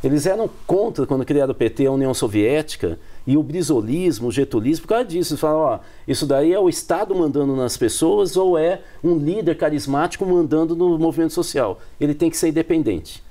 Eles 0.01 0.25
eram 0.25 0.49
contra, 0.65 1.05
quando 1.05 1.25
criaram 1.25 1.51
o 1.51 1.55
PT, 1.55 1.85
a 1.85 1.91
União 1.91 2.13
Soviética 2.13 2.97
e 3.27 3.35
o 3.35 3.43
brisolismo, 3.43 4.29
o 4.29 4.31
getulismo, 4.31 4.83
por 4.83 4.89
causa 4.89 5.05
disso. 5.05 5.33
Eles 5.33 5.41
falam, 5.41 5.59
ó, 5.59 5.79
isso 6.07 6.25
daí 6.25 6.53
é 6.53 6.59
o 6.59 6.69
Estado 6.69 7.13
mandando 7.13 7.53
nas 7.55 7.75
pessoas 7.75 8.37
ou 8.37 8.57
é 8.57 8.81
um 9.03 9.17
líder 9.17 9.57
carismático 9.57 10.25
mandando 10.25 10.73
no 10.73 10.97
movimento 10.97 11.33
social. 11.33 11.79
Ele 11.99 12.13
tem 12.13 12.29
que 12.29 12.37
ser 12.37 12.47
independente. 12.47 13.21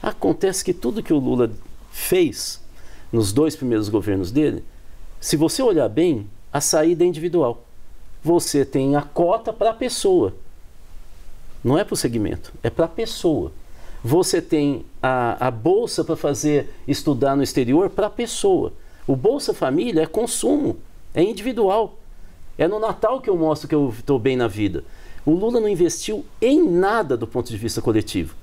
Acontece 0.00 0.64
que 0.64 0.72
tudo 0.72 1.02
que 1.02 1.12
o 1.12 1.18
Lula 1.18 1.50
fez 1.90 2.60
nos 3.12 3.32
dois 3.32 3.56
primeiros 3.56 3.88
governos 3.88 4.30
dele, 4.30 4.64
se 5.20 5.36
você 5.36 5.62
olhar 5.62 5.88
bem, 5.88 6.28
a 6.52 6.60
saída 6.60 7.04
é 7.04 7.06
individual. 7.06 7.64
Você 8.22 8.64
tem 8.64 8.94
a 8.94 9.02
cota 9.02 9.52
para 9.52 9.70
a 9.70 9.74
pessoa. 9.74 10.34
Não 11.62 11.78
é 11.78 11.84
para 11.84 11.94
o 11.94 11.96
segmento, 11.96 12.52
é 12.62 12.70
para 12.70 12.86
a 12.86 12.88
pessoa. 12.88 13.52
Você 14.04 14.42
tem 14.42 14.84
a, 15.00 15.46
a 15.46 15.50
bolsa 15.50 16.02
para 16.02 16.16
fazer 16.16 16.68
estudar 16.88 17.36
no 17.36 17.42
exterior 17.42 17.88
para 17.88 18.08
a 18.08 18.10
pessoa. 18.10 18.72
O 19.06 19.14
Bolsa 19.14 19.54
Família 19.54 20.02
é 20.02 20.06
consumo, 20.06 20.76
é 21.14 21.22
individual. 21.22 21.98
É 22.58 22.66
no 22.66 22.78
Natal 22.78 23.20
que 23.20 23.30
eu 23.30 23.36
mostro 23.36 23.68
que 23.68 23.74
eu 23.74 23.92
estou 23.96 24.18
bem 24.18 24.36
na 24.36 24.48
vida. 24.48 24.84
O 25.24 25.32
Lula 25.32 25.60
não 25.60 25.68
investiu 25.68 26.24
em 26.40 26.68
nada 26.68 27.16
do 27.16 27.26
ponto 27.26 27.48
de 27.48 27.56
vista 27.56 27.80
coletivo. 27.80 28.34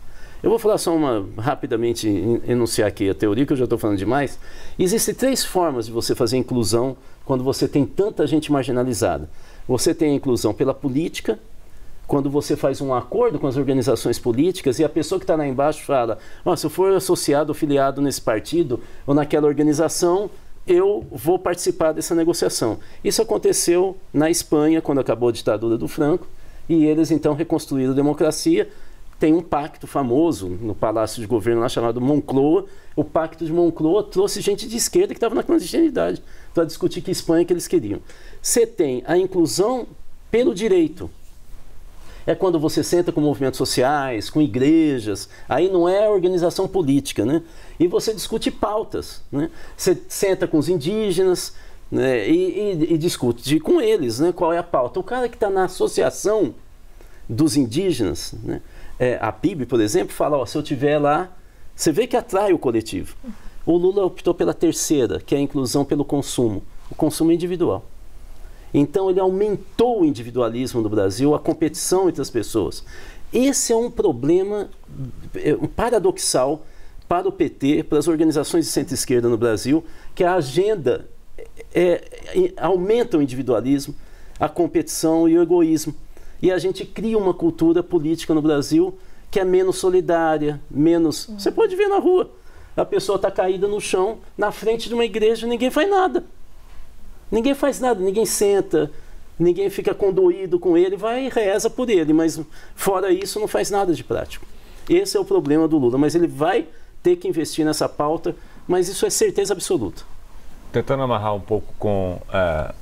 Eu 0.41 0.49
vou 0.49 0.58
falar 0.58 0.77
só 0.77 0.95
uma, 0.95 1.27
rapidamente, 1.38 2.08
enunciar 2.47 2.88
aqui 2.88 3.10
a 3.10 3.13
teoria, 3.13 3.45
que 3.45 3.51
eu 3.51 3.58
já 3.58 3.65
estou 3.65 3.77
falando 3.77 3.97
demais. 3.97 4.39
Existem 4.77 5.13
três 5.13 5.43
formas 5.43 5.88
de 5.88 5.91
você 5.91 6.15
fazer 6.15 6.38
inclusão 6.38 6.95
quando 7.25 7.43
você 7.43 7.67
tem 7.67 7.86
tanta 7.86 8.25
gente 8.25 8.49
marginalizada. 8.49 9.29
Você 9.67 9.93
tem 9.93 10.12
a 10.12 10.15
inclusão 10.15 10.53
pela 10.53 10.73
política, 10.73 11.38
quando 12.10 12.28
você 12.28 12.56
faz 12.56 12.82
um 12.82 12.91
acordo 12.91 13.38
com 13.38 13.45
as 13.45 13.56
organizações 13.56 14.17
políticas 14.17 14.80
e 14.80 14.84
a 14.84 14.89
pessoa 14.89 15.19
que 15.19 15.24
está 15.24 15.36
lá 15.36 15.48
embaixo 15.48 15.86
fala: 15.86 16.17
oh, 16.43 16.58
se 16.58 16.65
eu 16.65 16.69
for 16.69 16.91
associado 16.91 17.52
ou 17.52 17.54
filiado 17.54 18.02
nesse 18.02 18.19
partido 18.19 18.82
ou 19.06 19.13
naquela 19.13 19.45
organização, 19.45 20.28
eu 20.65 21.06
vou 21.12 21.38
participar 21.38 21.91
dessa 21.91 22.15
negociação. 22.15 22.80
Isso 23.04 23.22
aconteceu 23.22 23.95
na 24.12 24.28
Espanha, 24.28 24.82
quando 24.82 25.00
acabou 25.00 25.30
a 25.30 25.32
ditadura 25.32 25.78
do 25.78 25.88
Franco, 25.88 26.28
e 26.67 26.84
eles 26.84 27.12
então 27.12 27.36
reconstruíram 27.36 27.91
a 27.91 27.95
democracia. 27.95 28.67
Tem 29.19 29.34
um 29.34 29.41
pacto 29.41 29.86
famoso 29.86 30.48
no 30.50 30.74
Palácio 30.74 31.22
de 31.22 31.28
Governo 31.28 31.62
lá 31.62 31.69
chamado 31.69 32.02
Moncloa. 32.02 32.65
O 32.95 33.04
pacto 33.04 33.45
de 33.45 33.54
Moncloa 33.54 34.02
trouxe 34.02 34.41
gente 34.41 34.67
de 34.67 34.78
esquerda 34.78 35.13
que 35.13 35.17
estava 35.17 35.36
na 35.36 35.43
clandestinidade 35.43 36.24
para 36.56 36.63
discutir 36.63 37.02
que 37.02 37.12
Espanha 37.12 37.45
que 37.45 37.54
eles 37.54 37.67
queriam. 37.67 38.00
Você 38.41 38.65
tem 38.65 39.04
a 39.06 39.15
inclusão 39.15 39.86
pelo 40.32 40.56
direito, 40.56 41.10
é 42.30 42.36
quando 42.36 42.60
você 42.60 42.84
senta 42.84 43.12
com 43.12 43.20
movimentos 43.22 43.58
sociais, 43.58 44.30
com 44.30 44.39
igrejas, 44.39 45.28
aí 45.48 45.68
não 45.68 45.89
é 45.89 46.08
organização 46.08 46.68
política, 46.68 47.26
né? 47.26 47.42
E 47.80 47.88
você 47.88 48.13
discute 48.13 48.52
pautas, 48.52 49.24
né? 49.32 49.50
Você 49.76 50.00
senta 50.08 50.48
com 50.48 50.60
os 50.60 50.70
indígenas 50.70 51.56
né? 51.92 52.30
e, 52.30 52.84
e, 52.84 52.94
e 52.94 52.98
discute 53.00 53.60
com 53.60 53.82
eles, 53.82 54.20
né? 54.20 54.32
Qual 54.32 54.54
é 54.54 54.60
a 54.60 54.63
pauta? 54.63 55.00
O 55.00 55.04
cara 55.04 55.28
que 55.28 55.38
está 55.38 55.50
na 55.50 55.63
associação 55.63 56.54
dos 57.28 57.58
indígenas, 57.58 58.36
né? 58.44 58.62
É, 59.00 59.18
a 59.20 59.32
PIB, 59.32 59.65
por 59.65 59.82
exemplo, 59.82 60.13
fala, 60.13 60.38
ó, 60.38 60.46
se 60.46 60.56
eu 60.56 60.62
tiver 60.62 61.00
lá, 61.00 61.36
você 61.76 61.92
vê 61.92 62.06
que 62.06 62.15
atrai 62.15 62.54
o 62.54 62.60
coletivo. 62.60 63.15
O 63.65 63.76
Lula 63.76 64.06
optou 64.06 64.36
pela 64.36 64.54
terceira, 64.54 65.20
que 65.20 65.34
é 65.34 65.39
a 65.39 65.42
inclusão 65.42 65.84
pelo 65.84 66.06
consumo, 66.06 66.62
o 66.92 66.96
consumo 66.96 67.32
individual. 67.32 67.88
Então 68.73 69.10
ele 69.10 69.19
aumentou 69.19 70.01
o 70.01 70.05
individualismo 70.05 70.82
no 70.82 70.89
Brasil, 70.89 71.34
a 71.34 71.39
competição 71.39 72.08
entre 72.08 72.21
as 72.21 72.29
pessoas. 72.29 72.84
Esse 73.32 73.73
é 73.73 73.75
um 73.75 73.89
problema 73.89 74.69
é, 75.36 75.55
paradoxal 75.75 76.65
para 77.08 77.27
o 77.27 77.32
PT, 77.32 77.84
para 77.84 77.97
as 77.97 78.08
organizações 78.08 78.65
de 78.65 78.71
centro-esquerda 78.71 79.27
no 79.27 79.38
Brasil, 79.38 79.84
que 80.13 80.23
a 80.23 80.36
agenda 80.36 81.08
é, 81.73 82.03
é, 82.36 82.53
aumenta 82.58 83.17
o 83.17 83.21
individualismo, 83.21 83.95
a 84.39 84.47
competição 84.47 85.27
e 85.27 85.38
o 85.38 85.41
egoísmo. 85.41 85.93
E 86.41 86.51
a 86.51 86.58
gente 86.58 86.86
cria 86.86 87.17
uma 87.17 87.34
cultura 87.34 87.84
política 87.84 88.34
no 88.34 88.41
Brasil 88.41 88.97
que 89.32 89.39
é 89.39 89.45
menos 89.45 89.77
solidária, 89.77 90.60
menos. 90.69 91.29
Você 91.38 91.51
pode 91.51 91.75
ver 91.75 91.88
na 91.88 91.99
rua. 91.99 92.32
A 92.75 92.86
pessoa 92.86 93.17
está 93.17 93.29
caída 93.29 93.67
no 93.67 93.79
chão, 93.79 94.19
na 94.38 94.51
frente 94.51 94.88
de 94.88 94.95
uma 94.95 95.05
igreja, 95.05 95.45
ninguém 95.45 95.69
faz 95.69 95.89
nada. 95.89 96.23
Ninguém 97.32 97.54
faz 97.54 97.80
nada, 97.80 98.00
ninguém 98.00 98.26
senta, 98.26 98.92
ninguém 99.38 99.70
fica 99.70 99.94
condoído 99.94 100.60
com 100.60 100.78
ele, 100.78 100.98
vai 100.98 101.26
e 101.26 101.30
reza 101.30 101.70
por 101.70 101.89
ele, 101.89 102.12
mas 102.12 102.39
fora 102.76 103.12
isso 103.12 103.39
não 103.39 103.48
faz 103.48 103.70
nada 103.70 103.94
de 103.94 104.04
prático. 104.04 104.46
Esse 104.89 105.15
é 105.15 105.20
o 105.20 105.26
problema 105.26 105.68
do 105.68 105.78
Lula, 105.78 105.98
mas 105.98 106.15
ele 106.15 106.28
vai 106.28 106.68
ter 107.04 107.15
que 107.15 107.28
investir 107.28 107.63
nessa 107.63 107.88
pauta, 107.88 108.36
mas 108.68 108.89
isso 108.89 109.06
é 109.06 109.10
certeza 109.10 109.54
absoluta. 109.54 110.04
Tentando 110.72 111.04
amarrar 111.04 111.36
um 111.36 111.39
pouco 111.39 111.74
com 111.78 112.20
é, 112.34 112.74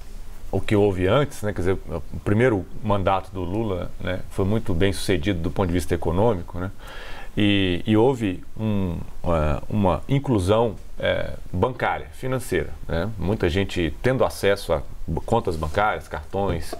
o 0.52 0.60
que 0.62 0.76
houve 0.76 1.08
antes, 1.08 1.42
né, 1.42 1.54
quer 1.54 1.62
dizer, 1.62 1.78
o 1.90 2.20
primeiro 2.24 2.66
mandato 2.84 3.32
do 3.32 3.42
Lula 3.42 3.92
né, 4.00 4.22
foi 4.30 4.46
muito 4.46 4.74
bem 4.74 4.92
sucedido 4.94 5.40
do 5.40 5.52
ponto 5.52 5.68
de 5.68 5.74
vista 5.74 5.94
econômico, 5.94 6.58
né, 6.60 6.72
e, 7.38 7.84
e 7.86 7.96
houve 7.96 8.44
um, 8.60 8.98
uma, 9.22 9.64
uma 9.70 10.04
inclusão 10.10 10.76
é, 11.00 11.34
bancária, 11.54 12.08
financeira. 12.14 12.72
Né? 12.88 13.08
Muita 13.20 13.48
gente 13.48 13.94
tendo 14.02 14.26
acesso 14.26 14.74
a 14.74 14.82
contas 15.26 15.56
bancárias, 15.56 16.08
cartões 16.08 16.74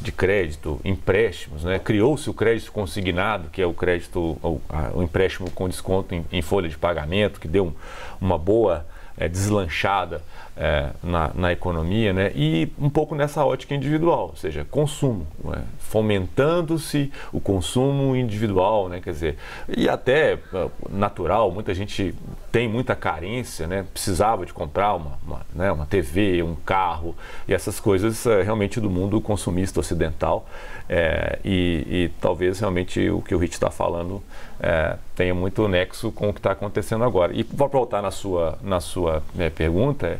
de 0.00 0.10
crédito, 0.10 0.80
empréstimos. 0.82 1.64
Né? 1.64 1.78
Criou-se 1.78 2.28
o 2.30 2.32
crédito 2.32 2.72
consignado, 2.72 3.50
que 3.50 3.60
é 3.60 3.66
o 3.66 3.74
crédito, 3.74 4.38
o, 4.42 4.60
o 4.94 5.02
empréstimo 5.02 5.50
com 5.50 5.68
desconto 5.68 6.14
em, 6.14 6.24
em, 6.32 6.40
folha 6.40 6.70
de 6.70 6.78
pagamento, 6.78 7.38
que 7.38 7.46
deu 7.46 7.66
um, 7.66 7.72
uma 8.18 8.38
boa 8.38 8.86
é, 9.16 9.28
deslanchada 9.28 10.22
é, 10.58 10.90
na, 11.04 11.30
na, 11.34 11.52
economia, 11.52 12.12
né? 12.12 12.32
e 12.34 12.70
um 12.80 12.90
pouco 12.90 13.14
nessa 13.14 13.44
ótica 13.44 13.76
individual, 13.76 14.30
ou 14.30 14.36
seja, 14.36 14.66
consumo, 14.68 15.24
né? 15.44 15.62
fomentando-se 15.78 17.12
o 17.32 17.40
consumo 17.40 18.16
individual, 18.16 18.88
né? 18.88 19.00
quer 19.00 19.12
dizer, 19.12 19.36
e 19.68 19.88
até 19.88 20.32
é, 20.32 20.38
natural, 20.90 21.52
muita 21.52 21.72
gente 21.72 22.12
tem 22.50 22.68
muita 22.68 22.96
carência, 22.96 23.68
né? 23.68 23.86
precisava 23.92 24.44
de 24.44 24.52
comprar 24.52 24.94
uma, 24.94 25.16
uma, 25.24 25.46
né? 25.54 25.70
uma 25.70 25.86
TV, 25.86 26.42
um 26.42 26.56
carro, 26.56 27.14
e 27.46 27.54
essas 27.54 27.78
coisas 27.78 28.26
é, 28.26 28.42
realmente 28.42 28.80
do 28.80 28.90
mundo 28.90 29.20
consumista 29.20 29.78
ocidental, 29.78 30.44
é, 30.88 31.38
e, 31.44 31.86
e, 31.86 32.10
talvez 32.18 32.58
realmente 32.58 33.10
o 33.10 33.20
que 33.20 33.34
o 33.34 33.38
Rich 33.38 33.52
está 33.52 33.70
falando 33.70 34.22
é, 34.58 34.96
tenha 35.14 35.34
muito 35.34 35.68
nexo 35.68 36.10
com 36.10 36.30
o 36.30 36.32
que 36.32 36.38
está 36.40 36.52
acontecendo 36.52 37.04
agora. 37.04 37.32
E 37.34 37.44
para 37.44 37.66
voltar 37.66 38.00
na 38.00 38.10
sua, 38.10 38.58
na 38.62 38.80
sua 38.80 39.22
é, 39.38 39.50
pergunta, 39.50 40.18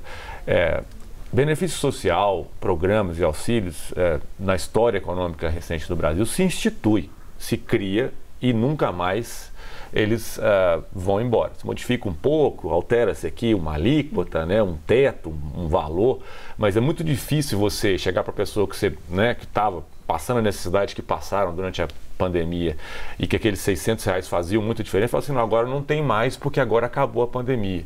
é, 0.49 0.83
benefício 1.31 1.77
social, 1.77 2.47
programas 2.59 3.19
e 3.19 3.23
auxílios 3.23 3.93
é, 3.95 4.19
na 4.39 4.57
história 4.57 4.97
econômica 4.97 5.47
recente 5.47 5.87
do 5.87 5.95
Brasil 5.95 6.25
se 6.25 6.43
institui, 6.43 7.11
se 7.39 7.59
cria 7.59 8.15
e 8.41 8.55
nunca 8.55 8.91
mais 8.91 9.53
eles 9.93 10.39
uh, 10.39 10.85
vão 10.93 11.21
embora. 11.21 11.53
Se 11.57 11.67
modifica 11.67 12.09
um 12.09 12.15
pouco, 12.15 12.71
altera-se 12.71 13.27
aqui 13.27 13.55
uma 13.55 13.75
alíquota, 13.75 14.45
né, 14.45 14.63
um 14.63 14.77
teto, 14.87 15.31
um, 15.57 15.67
valor, 15.67 16.21
mas 16.57 16.77
é 16.77 16.81
muito 16.81 17.03
difícil 17.03 17.59
você 17.59 17.97
chegar 17.99 18.23
para 18.23 18.33
a 18.33 18.37
pessoa 18.37 18.67
que 18.67 18.77
você 18.77 18.95
né, 19.09 19.35
que 19.35 19.45
estava 19.45 19.85
passando 20.07 20.39
a 20.39 20.43
necessidade 20.43 20.95
que 20.95 21.03
passaram 21.03 21.55
durante 21.55 21.83
a 21.83 21.89
pandemia 22.17 22.77
e 23.19 23.27
que 23.27 23.37
aqueles 23.37 23.61
600 23.61 24.05
reais 24.05 24.29
faziam 24.29 24.63
muita 24.63 24.83
diferença, 24.83 25.13
fala 25.13 25.23
assim, 25.23 25.33
não, 25.33 25.43
agora 25.43 25.69
não 25.69 25.83
tem 25.83 26.03
mais 26.03 26.37
porque 26.37 26.59
agora 26.59 26.87
acabou 26.87 27.23
a 27.23 27.29
pandemia. 27.29 27.85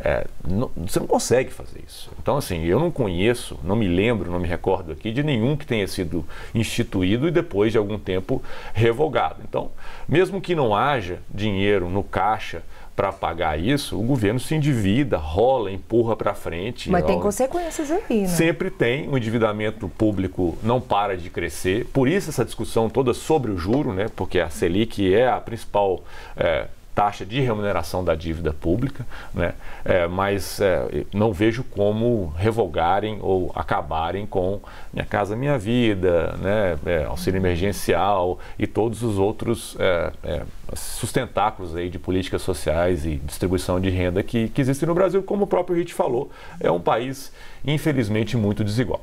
É, 0.00 0.26
não, 0.46 0.70
você 0.76 0.98
não 0.98 1.06
consegue 1.06 1.50
fazer 1.50 1.82
isso. 1.86 2.10
Então, 2.20 2.36
assim, 2.36 2.64
eu 2.64 2.78
não 2.78 2.90
conheço, 2.90 3.58
não 3.62 3.76
me 3.76 3.88
lembro, 3.88 4.30
não 4.30 4.38
me 4.38 4.48
recordo 4.48 4.92
aqui 4.92 5.10
de 5.10 5.22
nenhum 5.22 5.56
que 5.56 5.66
tenha 5.66 5.86
sido 5.86 6.24
instituído 6.54 7.28
e 7.28 7.30
depois 7.30 7.72
de 7.72 7.78
algum 7.78 7.98
tempo 7.98 8.42
revogado. 8.72 9.36
Então, 9.48 9.70
mesmo 10.08 10.40
que 10.40 10.54
não 10.54 10.74
haja 10.74 11.18
dinheiro 11.32 11.88
no 11.88 12.02
caixa 12.02 12.62
para 12.94 13.12
pagar 13.12 13.58
isso, 13.58 13.98
o 13.98 14.02
governo 14.02 14.38
se 14.38 14.54
endivida, 14.54 15.16
rola, 15.16 15.70
empurra 15.70 16.14
para 16.14 16.32
frente. 16.32 16.90
Mas 16.90 17.04
tem 17.04 17.18
consequências 17.18 17.90
aí, 17.90 18.20
né? 18.22 18.28
Sempre 18.28 18.70
tem, 18.70 19.08
o 19.08 19.18
endividamento 19.18 19.88
público 19.88 20.56
não 20.62 20.80
para 20.80 21.16
de 21.16 21.28
crescer, 21.28 21.86
por 21.86 22.06
isso 22.08 22.30
essa 22.30 22.44
discussão 22.44 22.88
toda 22.88 23.12
sobre 23.12 23.50
o 23.50 23.58
juro, 23.58 23.92
né? 23.92 24.06
porque 24.14 24.38
a 24.38 24.48
Selic 24.48 25.12
é 25.12 25.28
a 25.28 25.40
principal 25.40 26.04
é, 26.36 26.68
taxa 26.94 27.26
de 27.26 27.40
remuneração 27.40 28.04
da 28.04 28.14
dívida 28.14 28.52
pública, 28.52 29.06
né? 29.34 29.54
É, 29.84 30.06
mas 30.06 30.60
é, 30.60 31.04
não 31.12 31.32
vejo 31.32 31.64
como 31.64 32.32
revogarem 32.36 33.18
ou 33.20 33.50
acabarem 33.54 34.26
com 34.26 34.60
Minha 34.92 35.04
Casa 35.04 35.34
Minha 35.34 35.58
Vida, 35.58 36.36
né? 36.38 36.78
É, 36.86 37.04
auxílio 37.04 37.38
emergencial 37.38 38.38
e 38.58 38.66
todos 38.66 39.02
os 39.02 39.18
outros 39.18 39.76
é, 39.78 40.12
é, 40.22 40.42
sustentáculos 40.74 41.74
aí 41.74 41.90
de 41.90 41.98
políticas 41.98 42.42
sociais 42.42 43.04
e 43.04 43.16
distribuição 43.16 43.80
de 43.80 43.90
renda 43.90 44.22
que, 44.22 44.48
que 44.48 44.60
existem 44.60 44.88
no 44.88 44.94
Brasil, 44.94 45.22
como 45.22 45.44
o 45.44 45.46
próprio 45.46 45.76
Rit 45.76 45.92
falou, 45.92 46.30
é 46.60 46.70
um 46.70 46.80
país 46.80 47.32
infelizmente 47.64 48.36
muito 48.36 48.62
desigual. 48.62 49.02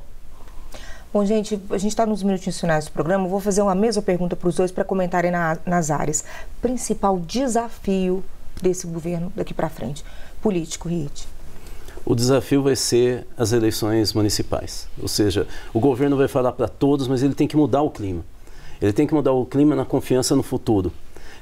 Bom, 1.12 1.26
gente, 1.26 1.60
a 1.68 1.76
gente 1.76 1.90
está 1.90 2.06
nos 2.06 2.22
minutinhos 2.22 2.58
finais 2.58 2.86
do 2.86 2.90
programa. 2.90 3.28
vou 3.28 3.38
fazer 3.38 3.60
uma 3.60 3.74
mesma 3.74 4.00
pergunta 4.00 4.34
para 4.34 4.48
os 4.48 4.54
dois 4.54 4.72
para 4.72 4.82
comentarem 4.82 5.30
na, 5.30 5.58
nas 5.66 5.90
áreas. 5.90 6.24
Principal 6.62 7.18
desafio 7.18 8.24
desse 8.62 8.86
governo 8.86 9.30
daqui 9.36 9.52
para 9.52 9.68
frente? 9.68 10.02
Político, 10.40 10.88
Rit. 10.88 11.28
O 12.02 12.14
desafio 12.14 12.62
vai 12.62 12.74
ser 12.74 13.26
as 13.36 13.52
eleições 13.52 14.14
municipais. 14.14 14.88
Ou 15.02 15.06
seja, 15.06 15.46
o 15.74 15.78
governo 15.78 16.16
vai 16.16 16.28
falar 16.28 16.52
para 16.52 16.66
todos, 16.66 17.06
mas 17.06 17.22
ele 17.22 17.34
tem 17.34 17.46
que 17.46 17.58
mudar 17.58 17.82
o 17.82 17.90
clima. 17.90 18.24
Ele 18.80 18.92
tem 18.94 19.06
que 19.06 19.12
mudar 19.12 19.32
o 19.32 19.44
clima 19.44 19.76
na 19.76 19.84
confiança 19.84 20.34
no 20.34 20.42
futuro. 20.42 20.90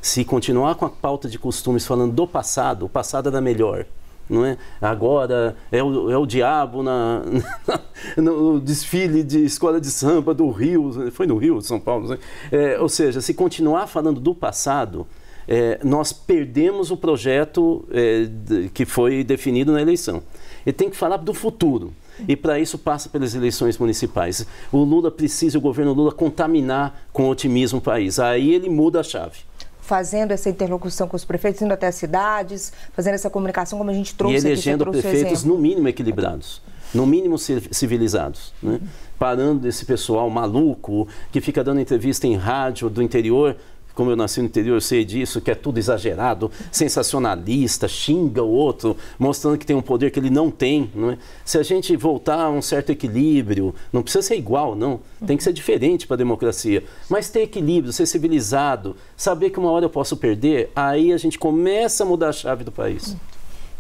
Se 0.03 0.25
continuar 0.25 0.75
com 0.75 0.85
a 0.85 0.91
pauta 0.91 1.29
de 1.29 1.39
costumes 1.39 1.87
falando 1.87 2.13
do 2.13 2.27
passado, 2.27 2.87
o 2.87 2.89
passado 2.89 3.29
era 3.29 3.41
melhor 3.41 3.87
não 4.31 4.45
é? 4.45 4.57
Agora 4.81 5.57
é 5.73 5.83
o, 5.83 6.11
é 6.11 6.17
o 6.17 6.25
diabo 6.25 6.83
na, 6.83 7.23
no 8.17 8.61
desfile 8.61 9.23
de 9.25 9.45
escola 9.45 9.81
de 9.81 9.91
samba 9.91 10.33
do 10.33 10.49
Rio, 10.51 11.11
foi 11.11 11.27
no 11.27 11.37
Rio, 11.37 11.61
São 11.61 11.81
Paulo, 11.81 12.17
é, 12.53 12.79
ou 12.79 12.89
seja, 12.89 13.21
se 13.21 13.35
continuar 13.35 13.89
falando 13.89 14.21
do 14.21 14.35
passado, 14.35 15.07
é, 15.49 15.81
nós 15.83 16.13
perdemos 16.13 16.93
o 16.93 16.97
projeto 16.97 17.85
é, 17.91 18.25
de, 18.25 18.69
que 18.69 18.87
foi 18.87 19.25
definido 19.25 19.73
na 19.73 19.83
eleição. 19.83 20.23
Ele 20.65 20.73
tem 20.73 20.89
que 20.89 20.97
falar 20.97 21.17
do 21.17 21.35
futuro. 21.35 21.93
E 22.29 22.37
para 22.37 22.59
isso 22.59 22.79
passa 22.79 23.09
pelas 23.09 23.35
eleições 23.35 23.79
municipais. 23.79 24.47
O 24.71 24.85
Lula 24.85 25.11
precisa, 25.11 25.57
o 25.57 25.61
governo 25.61 25.95
Lula, 25.95 26.13
contaminar 26.13 27.07
com 27.13 27.29
otimismo 27.31 27.79
o 27.79 27.83
país. 27.83 28.19
Aí 28.21 28.53
ele 28.53 28.69
muda 28.69 29.01
a 29.01 29.03
chave 29.03 29.50
fazendo 29.91 30.31
essa 30.31 30.49
interlocução 30.49 31.09
com 31.09 31.17
os 31.17 31.25
prefeitos, 31.25 31.61
indo 31.63 31.75
até 31.75 31.89
as 31.89 31.97
cidades, 31.97 32.73
fazendo 32.93 33.15
essa 33.15 33.29
comunicação 33.29 33.77
como 33.77 33.91
a 33.91 33.93
gente 33.93 34.15
trouxe 34.15 34.37
e 34.37 34.39
elegendo 34.39 34.85
aqui, 34.85 35.03
prefeitos 35.03 35.43
no 35.43 35.59
mínimo 35.59 35.89
equilibrados. 35.89 36.63
no 36.95 37.05
mínimo 37.05 37.37
civilizados, 37.37 38.55
né? 38.63 38.79
parando 39.19 39.67
esse 39.67 39.85
pessoal 39.85 40.31
maluco 40.31 41.09
que 41.33 41.41
fica 41.41 41.65
dando 41.65 41.81
entrevista 41.81 42.25
em 42.29 42.37
rádio 42.37 42.89
do 42.89 43.03
interior 43.03 43.57
como 43.95 44.11
eu 44.11 44.17
nasci 44.17 44.41
no 44.41 44.47
interior, 44.47 44.75
eu 44.75 44.81
sei 44.81 45.05
disso, 45.05 45.41
que 45.41 45.51
é 45.51 45.55
tudo 45.55 45.79
exagerado, 45.79 46.51
sensacionalista, 46.71 47.89
xinga 47.89 48.43
o 48.43 48.51
outro, 48.51 48.97
mostrando 49.19 49.59
que 49.59 49.67
tem 49.67 49.77
um 49.77 49.83
poder 49.83 50.11
que 50.11 50.19
ele 50.19 50.31
não 50.31 50.51
tem. 50.51 50.91
Não 50.95 51.11
é? 51.11 51.19
Se 51.45 51.59
a 51.59 51.63
gente 51.63 51.97
voltar 51.97 52.41
a 52.41 52.51
um 52.51 52.63
certo 52.63 52.91
equilíbrio, 52.91 53.75
não 53.93 54.03
precisa 54.03 54.23
ser 54.23 54.37
igual, 54.37 54.75
não, 54.75 55.01
tem 55.27 55.37
que 55.37 55.43
ser 55.43 55.53
diferente 55.53 56.07
para 56.07 56.15
a 56.15 56.19
democracia, 56.19 56.83
mas 57.09 57.29
ter 57.29 57.43
equilíbrio, 57.43 57.93
ser 57.93 58.07
civilizado, 58.07 58.97
saber 59.17 59.51
que 59.51 59.59
uma 59.59 59.71
hora 59.71 59.85
eu 59.85 59.91
posso 59.91 60.17
perder, 60.17 60.71
aí 60.75 61.13
a 61.13 61.17
gente 61.17 61.39
começa 61.39 62.05
a 62.05 62.07
mudar 62.07 62.29
a 62.29 62.33
chave 62.33 62.65
do 62.65 62.73
país. 62.73 63.17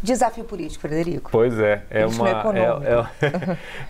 Desafio 0.02 0.44
político, 0.44 0.80
Frederico. 0.80 1.30
Pois 1.30 1.58
é, 1.58 1.84
é 1.90 2.06
uma, 2.06 2.28
é, 2.30 2.32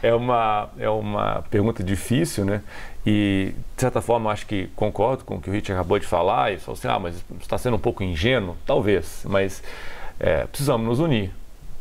é, 0.03 0.09
é, 0.09 0.15
uma, 0.15 0.69
é 0.77 0.91
uma 0.91 1.45
pergunta 1.49 1.85
difícil, 1.85 2.45
né? 2.45 2.63
E, 3.07 3.55
de 3.75 3.81
certa 3.81 4.01
forma, 4.01 4.31
acho 4.31 4.47
que 4.47 4.69
concordo 4.77 5.25
com 5.25 5.37
o 5.37 5.41
que 5.41 5.49
o 5.49 5.53
Rich 5.53 5.73
acabou 5.73 5.99
de 5.99 6.07
falar 6.07 6.53
e 6.53 6.59
falou 6.59 6.79
assim, 6.79 6.89
ah, 6.89 6.99
mas 6.99 7.25
está 7.41 7.57
sendo 7.57 7.77
um 7.77 7.81
pouco 7.81 8.03
ingênuo? 8.03 8.57
Talvez, 8.67 9.25
mas 9.27 9.63
é, 10.19 10.45
precisamos 10.47 10.87
nos 10.87 10.99
unir. 10.99 11.31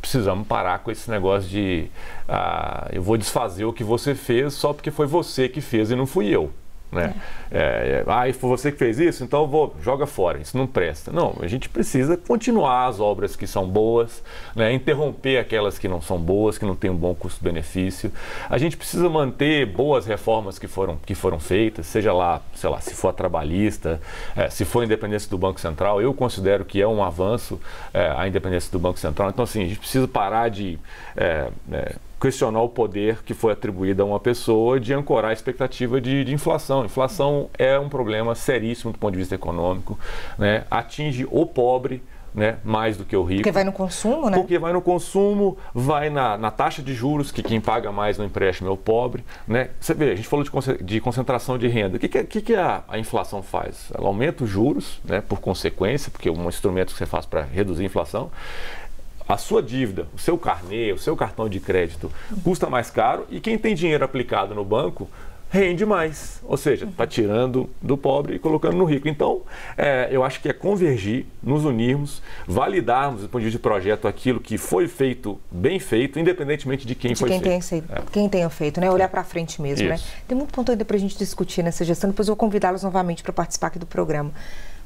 Precisamos 0.00 0.46
parar 0.46 0.78
com 0.78 0.90
esse 0.90 1.10
negócio 1.10 1.48
de 1.48 1.90
ah, 2.26 2.88
eu 2.90 3.02
vou 3.02 3.18
desfazer 3.18 3.66
o 3.66 3.72
que 3.72 3.84
você 3.84 4.14
fez 4.14 4.54
só 4.54 4.72
porque 4.72 4.90
foi 4.90 5.06
você 5.06 5.46
que 5.46 5.60
fez 5.60 5.90
e 5.90 5.94
não 5.94 6.06
fui 6.06 6.28
eu. 6.28 6.50
Né? 6.92 7.14
É. 7.50 7.50
É, 7.52 8.04
ah, 8.06 8.32
foi 8.32 8.50
você 8.50 8.72
que 8.72 8.78
fez 8.78 8.98
isso, 8.98 9.22
então 9.22 9.46
vou 9.46 9.74
joga 9.82 10.06
fora, 10.06 10.38
isso 10.38 10.56
não 10.56 10.66
presta. 10.66 11.12
Não, 11.12 11.36
a 11.40 11.46
gente 11.46 11.68
precisa 11.68 12.16
continuar 12.16 12.86
as 12.86 12.98
obras 13.00 13.36
que 13.36 13.46
são 13.46 13.66
boas, 13.68 14.22
né? 14.54 14.72
interromper 14.72 15.38
aquelas 15.38 15.78
que 15.78 15.86
não 15.86 16.00
são 16.00 16.18
boas, 16.18 16.58
que 16.58 16.64
não 16.64 16.74
têm 16.74 16.90
um 16.90 16.96
bom 16.96 17.14
custo-benefício. 17.14 18.12
A 18.48 18.58
gente 18.58 18.76
precisa 18.76 19.08
manter 19.08 19.66
boas 19.66 20.06
reformas 20.06 20.58
que 20.58 20.66
foram, 20.66 20.96
que 21.04 21.14
foram 21.14 21.38
feitas, 21.38 21.86
seja 21.86 22.12
lá, 22.12 22.40
sei 22.54 22.70
lá, 22.70 22.80
se 22.80 22.94
for 22.94 23.08
a 23.08 23.12
trabalhista, 23.12 24.00
é, 24.36 24.48
se 24.50 24.64
for 24.64 24.80
a 24.80 24.84
independência 24.84 25.30
do 25.30 25.38
Banco 25.38 25.60
Central, 25.60 26.02
eu 26.02 26.12
considero 26.12 26.64
que 26.64 26.80
é 26.80 26.86
um 26.86 27.02
avanço 27.02 27.60
é, 27.94 28.12
a 28.16 28.26
independência 28.26 28.70
do 28.72 28.78
Banco 28.78 28.98
Central. 28.98 29.30
Então, 29.30 29.44
assim, 29.44 29.62
a 29.62 29.66
gente 29.66 29.78
precisa 29.78 30.08
parar 30.08 30.48
de 30.48 30.78
é, 31.16 31.48
é, 31.72 31.94
questionar 32.20 32.60
o 32.60 32.68
poder 32.68 33.22
que 33.24 33.32
foi 33.32 33.52
atribuído 33.52 34.02
a 34.02 34.04
uma 34.04 34.20
pessoa 34.20 34.78
de 34.78 34.92
ancorar 34.92 35.30
a 35.30 35.32
expectativa 35.32 36.00
de, 36.00 36.24
de, 36.24 36.34
inflação. 36.34 36.84
Inflação 36.84 37.48
é 37.58 37.78
um 37.78 37.88
problema 37.88 38.34
seríssimo 38.34 38.92
do 38.92 38.98
ponto 38.98 39.12
de 39.12 39.18
vista 39.18 39.34
econômico, 39.34 39.98
né? 40.38 40.64
atinge 40.70 41.26
o 41.30 41.46
pobre. 41.46 42.02
Né, 42.32 42.58
mais 42.62 42.96
do 42.96 43.04
que 43.04 43.16
o 43.16 43.24
rico. 43.24 43.40
Porque 43.40 43.50
vai 43.50 43.64
no 43.64 43.72
consumo, 43.72 44.30
né? 44.30 44.38
Porque 44.38 44.56
vai 44.56 44.72
no 44.72 44.80
consumo, 44.80 45.58
vai 45.74 46.10
na, 46.10 46.38
na 46.38 46.48
taxa 46.48 46.80
de 46.80 46.94
juros, 46.94 47.32
que 47.32 47.42
quem 47.42 47.60
paga 47.60 47.90
mais 47.90 48.18
no 48.18 48.24
empréstimo 48.24 48.68
é 48.68 48.72
o 48.72 48.76
pobre. 48.76 49.24
Né? 49.48 49.70
Você 49.80 49.94
vê, 49.94 50.12
a 50.12 50.14
gente 50.14 50.28
falou 50.28 50.46
de, 50.80 51.00
concentração 51.00 51.58
de 51.58 51.66
renda. 51.66 51.96
O 51.96 51.98
que, 51.98 52.06
que, 52.06 52.22
que, 52.22 52.40
que 52.40 52.54
a, 52.54 52.84
a, 52.86 53.00
inflação 53.00 53.42
faz? 53.42 53.90
Ela 53.92 54.06
aumenta 54.06 54.44
os 54.44 54.48
juros, 54.48 55.00
né, 55.04 55.20
por 55.20 55.40
consequência, 55.40 56.08
porque 56.08 56.28
é 56.28 56.32
um 56.32 56.48
instrumento 56.48 56.92
que 56.92 56.98
você 56.98 57.06
faz 57.06 57.26
para 57.26 57.42
reduzir 57.42 57.82
a 57.82 57.86
inflação 57.86 58.30
a 59.32 59.36
sua 59.36 59.62
dívida, 59.62 60.06
o 60.14 60.18
seu 60.18 60.36
carnê, 60.36 60.92
o 60.92 60.98
seu 60.98 61.16
cartão 61.16 61.48
de 61.48 61.60
crédito 61.60 62.10
custa 62.42 62.68
mais 62.68 62.90
caro 62.90 63.26
e 63.30 63.40
quem 63.40 63.56
tem 63.56 63.74
dinheiro 63.74 64.04
aplicado 64.04 64.54
no 64.54 64.64
banco 64.64 65.08
rende 65.50 65.84
mais, 65.84 66.40
ou 66.44 66.56
seja, 66.56 66.86
está 66.86 67.04
tirando 67.04 67.68
do 67.82 67.96
pobre 67.96 68.36
e 68.36 68.38
colocando 68.38 68.76
no 68.76 68.84
rico. 68.84 69.08
Então, 69.08 69.42
é, 69.76 70.08
eu 70.10 70.22
acho 70.22 70.40
que 70.40 70.48
é 70.48 70.52
convergir, 70.52 71.26
nos 71.42 71.64
unirmos, 71.64 72.22
validarmos 72.46 73.22
do 73.22 73.28
ponto 73.28 73.40
de 73.40 73.46
vista 73.46 73.58
de 73.58 73.62
projeto 73.62 74.06
aquilo 74.06 74.38
que 74.38 74.56
foi 74.56 74.86
feito, 74.86 75.40
bem 75.50 75.80
feito, 75.80 76.20
independentemente 76.20 76.86
de 76.86 76.94
quem 76.94 77.14
de 77.14 77.18
foi 77.18 77.30
quem 77.30 77.60
feito. 77.60 77.88
Tenha, 77.88 77.98
é. 77.98 78.02
Quem 78.12 78.28
tenha 78.28 78.48
feito, 78.48 78.80
né? 78.80 78.88
Olhar 78.88 79.08
para 79.08 79.24
frente 79.24 79.60
mesmo? 79.60 79.92
Isso. 79.92 80.06
né? 80.06 80.12
Tem 80.28 80.38
muito 80.38 80.54
ponto 80.54 80.70
ainda 80.70 80.84
para 80.84 80.96
a 80.96 81.00
gente 81.00 81.18
discutir 81.18 81.64
nessa 81.64 81.84
gestão, 81.84 82.10
depois 82.10 82.28
eu 82.28 82.32
vou 82.32 82.36
convidá-los 82.36 82.84
novamente 82.84 83.20
para 83.24 83.32
participar 83.32 83.66
aqui 83.68 83.78
do 83.78 83.86
programa. 83.86 84.30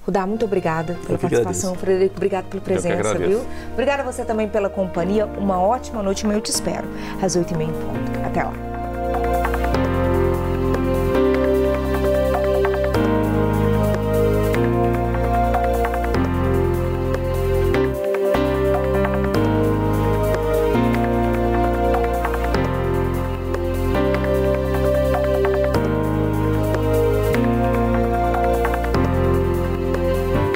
Rudá, 0.06 0.26
muito 0.26 0.44
obrigada 0.44 0.98
pela 1.06 1.18
participação. 1.18 1.70
Agradeço. 1.70 1.76
Frederico, 1.76 2.16
obrigado 2.16 2.44
pela 2.46 2.62
presença, 2.62 3.14
viu? 3.14 3.44
Obrigada 3.72 4.02
a 4.02 4.04
você 4.04 4.24
também 4.24 4.48
pela 4.48 4.68
companhia. 4.68 5.26
Uma 5.26 5.58
ótima 5.60 6.02
noite, 6.02 6.26
mas 6.26 6.36
eu 6.36 6.42
te 6.42 6.50
espero 6.50 6.86
às 7.22 7.36
oito 7.36 7.54
e 7.54 7.56
meia 7.56 7.70
em 7.70 7.72
ponto. 7.72 8.26
Até 8.26 8.42
lá. 8.42 8.52